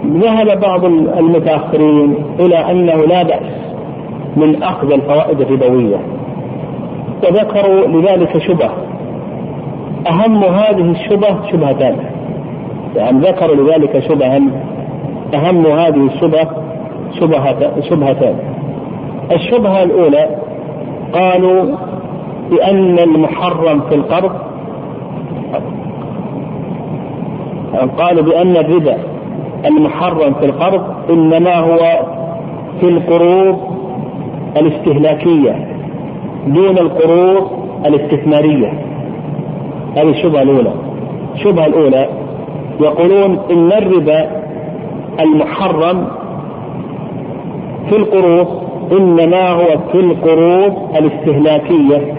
ذهب 0.05 0.59
بعض 0.59 0.85
المتأخرين 0.85 2.15
إلى 2.39 2.57
أنه 2.71 2.95
لا 2.95 3.23
بأس 3.23 3.59
من 4.37 4.63
أخذ 4.63 4.91
الفوائد 4.91 5.41
الربوية 5.41 5.97
وذكروا 7.23 7.87
لذلك 7.87 8.37
شبه 8.37 8.69
أهم 10.09 10.43
هذه 10.43 10.91
الشبه 10.91 11.51
شبهتان 11.51 11.95
يعني 12.95 13.19
ذكروا 13.19 13.55
لذلك 13.55 13.99
شبها 13.99 14.41
أهم 15.33 15.65
هذه 15.65 16.07
الشبه 16.07 16.47
شبهتان. 17.89 18.35
الشبهة 19.31 19.83
الأولى 19.83 20.29
قالوا 21.13 21.75
بأن 22.51 22.99
المحرم 22.99 23.81
في 23.89 23.95
القرض 23.95 24.31
قالوا 27.97 28.23
بأن 28.23 28.57
الربا 28.57 28.97
المحرم 29.65 30.33
في 30.33 30.45
القرض 30.45 30.83
إنما 31.09 31.55
هو 31.55 31.79
في 32.79 32.87
القروض 32.89 33.59
الاستهلاكية 34.57 35.67
دون 36.47 36.77
القروض 36.77 37.47
الاستثمارية. 37.85 38.73
هذه 39.95 40.09
الشبهة 40.09 40.41
الأولى. 40.41 40.71
الشبهة 41.35 41.65
الأولى 41.65 42.09
يقولون 42.81 43.39
إن 43.51 43.71
الربا 43.71 44.38
المحرم 45.19 46.07
في 47.89 47.95
القروض 47.95 48.47
إنما 48.91 49.49
هو 49.49 49.67
في 49.91 49.99
القروض 49.99 50.73
الاستهلاكية 50.97 52.13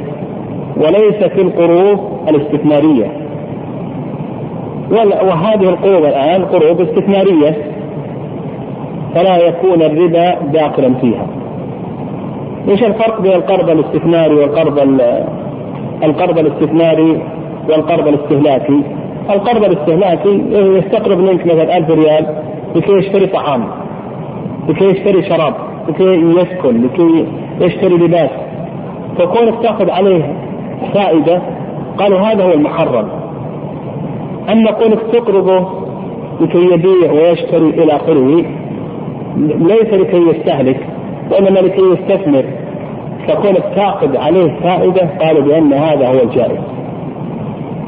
وليس 0.77 1.25
في 1.25 1.43
القروض 1.43 1.99
الاستثمارية. 2.29 3.13
وهذه 5.23 5.69
القروض 5.69 6.05
الآن 6.05 6.45
قروض 6.45 6.81
استثمارية 6.81 7.57
فلا 9.15 9.37
يكون 9.37 9.83
الربا 9.83 10.35
داخلا 10.53 10.95
فيها. 10.95 11.27
إيش 12.69 12.85
الفرق 12.85 13.21
بين 13.21 13.33
القرض 13.33 13.71
الاستثماري 13.71 14.35
والقرض 14.35 14.79
القرض 16.05 16.39
الاستثماري 16.39 17.23
والقرض 17.69 18.09
الاستهلاكي؟ 18.09 18.83
القرض 19.31 19.65
الاستهلاكي 19.65 20.43
يستقرض 20.51 21.19
منك 21.19 21.47
مثلا 21.47 21.77
ألف 21.77 21.91
ريال 21.91 22.27
لكي 22.77 22.93
يشتري 22.93 23.27
طعام 23.27 23.65
لكي 24.69 24.85
يشتري 24.85 25.23
شراب 25.23 25.55
لكي 25.89 26.05
يسكن 26.05 26.83
لكي 26.83 27.27
يشتري 27.61 27.95
لباس. 27.95 28.31
فكونك 29.19 29.63
تأخذ 29.63 29.91
عليه 29.91 30.37
فائدة 30.95 31.43
قالوا 31.99 32.19
هذا 32.19 32.45
هو 32.45 32.53
المحرم. 32.53 33.09
أما 34.53 34.71
كونك 34.71 34.99
تقرضه 35.13 35.69
لكي 36.41 36.59
يبيع 36.59 37.13
ويشتري 37.13 37.69
إلى 37.69 37.97
آخره 37.97 38.45
ليس 39.37 39.93
لكي 39.93 40.17
يستهلك 40.17 40.87
وإنما 41.31 41.59
لكي 41.59 41.83
يستثمر. 41.83 42.45
فكونك 43.29 43.65
تأخذ 43.77 44.17
عليه 44.17 44.61
فائدة 44.63 45.09
قالوا 45.21 45.43
بأن 45.43 45.73
هذا 45.73 46.09
هو 46.09 46.23
الجائز. 46.23 46.61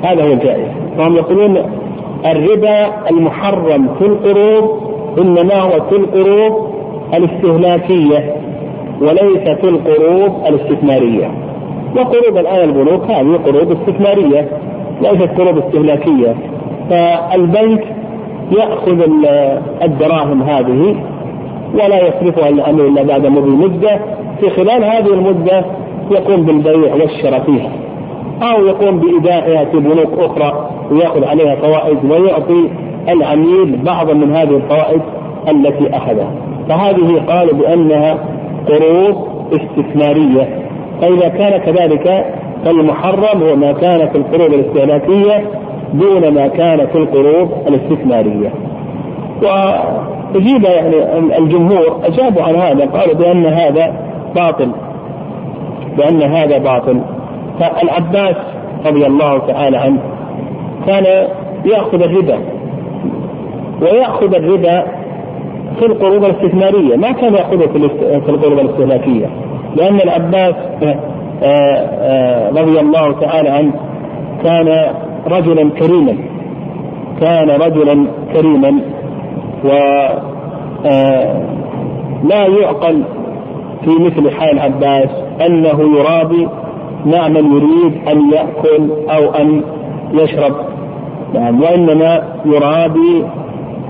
هذا 0.04 0.24
هو 0.24 0.32
الجائز. 0.32 0.68
فهم 0.98 1.16
يقولون 1.16 1.81
الربا 2.26 3.08
المحرم 3.10 3.88
في 3.98 4.06
القروض 4.06 4.80
إنما 5.18 5.54
هو 5.54 5.70
في 5.70 5.96
القروض 5.96 6.72
الاستهلاكية 7.14 8.36
وليس 9.00 9.48
في 9.60 9.68
القروض 9.68 10.46
الاستثمارية. 10.46 11.30
وقروض 11.96 12.38
الآن 12.38 12.68
البنوك 12.68 13.04
هذه 13.10 13.40
قروض 13.46 13.76
استثمارية 13.76 14.48
ليست 15.02 15.40
قروض 15.40 15.58
استهلاكية. 15.58 16.34
فالبنك 16.90 17.84
يأخذ 18.58 19.02
الدراهم 19.82 20.42
هذه 20.42 20.96
ولا 21.74 22.08
يصرفها 22.08 22.48
الامر 22.48 22.86
إلا 22.86 23.02
بعد 23.02 23.26
مضي 23.26 23.50
مدة. 23.50 24.00
في 24.40 24.50
خلال 24.50 24.84
هذه 24.84 25.12
المدة 25.12 25.64
يقوم 26.10 26.42
بالبيع 26.42 26.94
والشراء 26.94 27.40
فيها. 27.40 27.70
أو 28.42 28.66
يقوم 28.66 28.98
بإيداعها 29.00 29.64
في 29.64 29.78
بنوك 29.78 30.18
أخرى 30.18 30.70
ويأخذ 30.90 31.24
عليها 31.24 31.54
فوائد 31.56 32.10
ويعطي 32.10 32.68
العميل 33.08 33.78
بعضا 33.84 34.12
من 34.12 34.34
هذه 34.34 34.56
الفوائد 34.56 35.02
التي 35.48 35.96
أخذها. 35.96 36.30
فهذه 36.68 37.22
قالوا 37.28 37.54
بأنها 37.54 38.18
قروض 38.68 39.26
استثمارية. 39.52 40.48
فإذا 41.00 41.28
كان 41.28 41.60
كذلك 41.60 42.24
فالمحرم 42.64 43.42
هو 43.42 43.56
ما 43.56 43.72
كان 43.72 44.08
في 44.08 44.18
القروض 44.18 44.54
الاستهلاكية 44.54 45.44
دون 45.94 46.34
ما 46.34 46.46
كان 46.46 46.86
في 46.86 46.98
القروض 46.98 47.50
الاستثمارية. 47.66 48.52
وأجيب 49.42 50.64
يعني 50.64 51.38
الجمهور 51.38 52.00
أجابوا 52.04 52.42
عن 52.42 52.56
هذا 52.56 52.86
قالوا 52.86 53.14
بأن 53.14 53.46
هذا 53.46 53.92
باطل 54.34 54.68
بأن 55.98 56.22
هذا 56.22 56.58
باطل. 56.58 57.00
فالعباس 57.60 58.36
رضي 58.86 59.06
الله 59.06 59.38
تعالى 59.38 59.76
عنه 59.76 60.00
كان 60.86 61.04
يأخذ 61.64 62.02
الربا 62.02 62.38
ويأخذ 63.82 64.34
الربا 64.34 64.84
في 65.78 65.86
القروض 65.86 66.24
الاستثمارية 66.24 66.96
ما 66.96 67.12
كان 67.12 67.34
يأخذه 67.34 67.66
في 68.24 68.28
القروض 68.28 68.58
الاستهلاكية 68.58 69.26
لأن 69.76 70.00
العباس 70.00 70.54
آه، 70.82 70.96
آه، 71.42 72.50
رضي 72.50 72.80
الله 72.80 73.12
تعالى 73.12 73.48
عنه 73.48 73.72
كان 74.42 74.94
رجلا 75.26 75.70
كريما 75.70 76.16
كان 77.20 77.50
رجلا 77.50 78.06
كريما 78.32 78.80
و 79.64 79.68
آه، 80.86 81.42
لا 82.24 82.46
يعقل 82.46 83.02
في 83.84 83.90
مثل 83.90 84.30
حال 84.30 84.58
عباس 84.58 85.08
أنه 85.46 85.98
يرابي 85.98 86.48
مع 87.06 87.28
من 87.28 87.52
يريد 87.52 88.08
أن 88.08 88.30
يأكل 88.32 88.90
أو 89.10 89.30
أن 89.30 89.62
يشرب. 90.12 90.54
نعم 91.34 91.62
وإنما 91.62 92.22
يرابي 92.44 93.24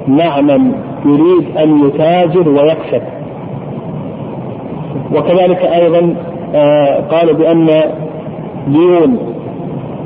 مع 0.09 0.41
من 0.41 0.73
يريد 1.07 1.57
أن 1.57 1.87
يتاجر 1.87 2.49
ويكسب. 2.49 3.03
وكذلك 5.17 5.59
أيضا 5.59 6.15
آه، 6.55 7.01
قالوا 7.01 7.35
بأن 7.35 7.67
ديون 8.69 9.19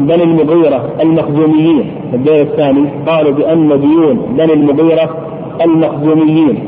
بني 0.01 0.23
المغيرة 0.23 0.91
المخزوميين 1.03 1.91
الدين 2.15 2.41
الثاني 2.41 2.89
قالوا 3.07 3.33
بأن 3.33 3.81
ديون 3.81 4.17
بني 4.39 4.53
المغيرة 4.53 5.17
المخزوميين 5.65 6.59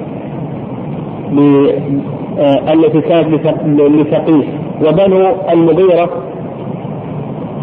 آه، 2.39 2.73
التي 2.73 3.01
كانت 3.01 3.55
لثقيف. 3.77 4.45
وبنو 4.87 5.37
المغيرة 5.53 6.11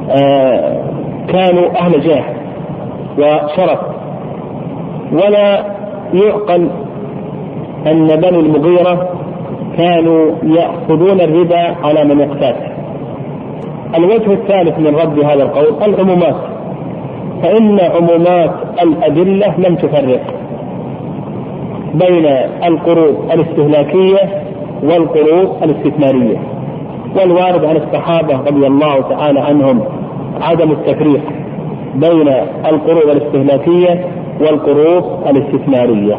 آه، 0.10 0.84
كانوا 1.28 1.70
أهل 1.80 2.02
جاه 2.02 2.24
وشرف. 3.18 3.80
ولا 5.12 5.66
يعقل 6.14 6.70
أن 7.88 8.08
بني 8.08 8.40
المغيرة 8.40 9.10
كانوا 9.78 10.32
يأخذون 10.44 11.22
الربا 11.22 11.76
على 11.84 12.04
من 12.06 12.20
يقتات 12.20 12.56
الوجه 13.98 14.34
الثالث 14.34 14.80
من 14.80 14.96
رد 14.96 15.20
هذا 15.20 15.44
القول 15.44 15.94
العمومات. 15.94 16.36
فإن 17.44 17.80
عمومات 17.80 18.52
الأدلة 18.82 19.54
لم 19.58 19.76
تفرق 19.76 20.22
بين 21.94 22.26
القروض 22.64 23.32
الاستهلاكية 23.32 24.44
والقروض 24.84 25.64
الاستثمارية. 25.64 26.55
والوارد 27.16 27.66
عن 27.66 27.76
الصحابة 27.76 28.38
رضي 28.38 28.68
الله 28.68 29.02
تعالى 29.02 29.40
عنهم 29.40 29.82
عدم 30.42 30.72
التفريق 30.72 31.22
بين 31.96 32.28
القروض 32.66 33.10
الاستهلاكية 33.10 34.06
والقروض 34.42 35.28
الاستثمارية. 35.30 36.16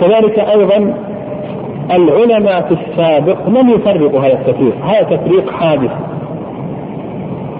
كذلك 0.00 0.38
أيضا 0.38 0.94
العلماء 1.90 2.62
في 2.62 2.74
السابق 2.74 3.48
لم 3.48 3.68
يفرقوا 3.68 4.20
هذا 4.20 4.32
التفريق. 4.32 4.74
هذا 4.84 5.16
تفريق 5.16 5.50
حادث. 5.50 5.90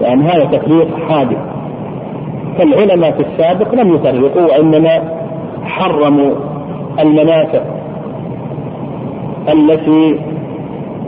يعني 0.01 0.23
هذا 0.23 0.45
تفريق 0.45 0.87
حادث. 1.09 1.37
فالعلماء 2.57 3.11
في 3.11 3.19
السابق 3.19 3.75
لم 3.75 3.95
يفرقوا 3.95 4.41
وإنما 4.41 5.01
حرموا 5.65 6.35
المنافع 6.99 7.61
التي 9.53 10.19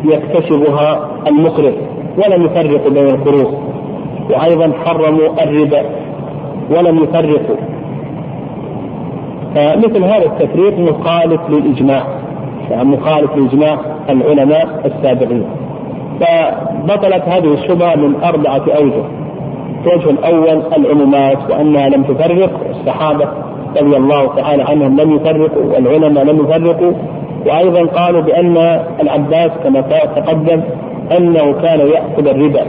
يكتسبها 0.05 1.09
المقرض 1.27 1.73
ولم 2.17 2.45
يفرقوا 2.45 2.91
بين 2.91 3.09
القروض 3.09 3.53
وأيضا 4.29 4.71
حرموا 4.85 5.43
الربا 5.43 5.81
ولم 6.69 7.03
يفرقوا. 7.03 7.55
فمثل 9.55 10.03
هذا 10.03 10.25
التفريق 10.25 10.79
مخالف 10.79 11.41
للإجماع. 11.49 12.03
يعني 12.71 12.89
مخالف 12.89 13.35
لإجماع 13.35 13.77
العلماء 14.09 14.81
السابقين. 14.85 15.45
فبطلت 16.19 17.23
هذه 17.27 17.53
الشبهة 17.53 17.95
من 17.95 18.15
أربعة 18.23 18.63
أوجه. 18.77 19.03
الوجه 19.85 20.09
الأول 20.09 20.63
العمومات 20.77 21.37
وأنها 21.51 21.89
لم 21.89 22.03
تفرق. 22.03 22.51
الصحابة 22.69 23.27
رضي 23.81 23.97
الله 23.97 24.35
تعالى 24.35 24.63
عنهم 24.63 25.01
لم 25.01 25.15
يفرقوا 25.15 25.73
والعلماء 25.73 26.23
لم 26.23 26.39
يفرقوا. 26.39 26.93
وأيضا 27.47 27.85
قالوا 27.85 28.21
بأن 28.21 28.57
العباس 29.01 29.51
كما 29.63 29.81
تقدم 30.15 30.61
أنه 31.17 31.53
كان 31.61 31.79
يأخذ 31.79 32.27
الربا 32.27 32.61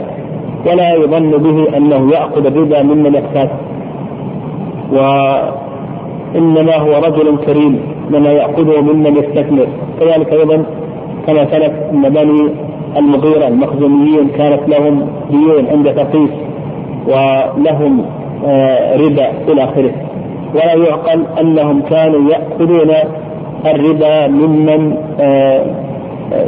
ولا 0.65 0.93
يظن 0.93 1.31
به 1.31 1.77
أنه 1.77 2.11
يأخذ 2.11 2.45
الربا 2.45 2.81
ممن 2.83 3.15
يحتاج 3.15 3.49
وإنما 4.91 6.75
هو 6.75 6.91
رجل 6.97 7.37
كريم 7.45 7.79
لما 8.09 8.31
يأخذه 8.31 8.81
ممن 8.81 9.17
يستثمر. 9.17 9.67
كذلك 9.99 10.33
أيضا 10.33 10.63
كما 11.27 11.45
سلف 11.45 11.71
أن 11.91 12.09
بني 12.09 12.49
المغيرة 12.97 13.47
المخزوميين 13.47 14.27
كانت 14.37 14.69
لهم 14.69 15.07
ديون 15.31 15.67
عند 15.71 15.91
ثقيف 15.91 16.29
ولهم 17.07 18.05
آه، 18.45 18.95
ربا 18.97 19.31
إلى 19.47 19.63
آخره. 19.63 19.91
ولا 20.53 20.73
يعقل 20.73 21.23
أنهم 21.39 21.81
كانوا 21.81 22.31
يأخذون 22.31 22.91
الربا 23.65 24.27
ممن 24.27 24.95
آه، 25.19 25.65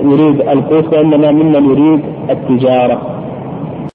يريد 0.04 0.42
القوت 0.42 0.94
وإنما 0.94 1.32
ممن 1.32 1.70
يريد 1.70 2.02
التجارة. 2.30 3.21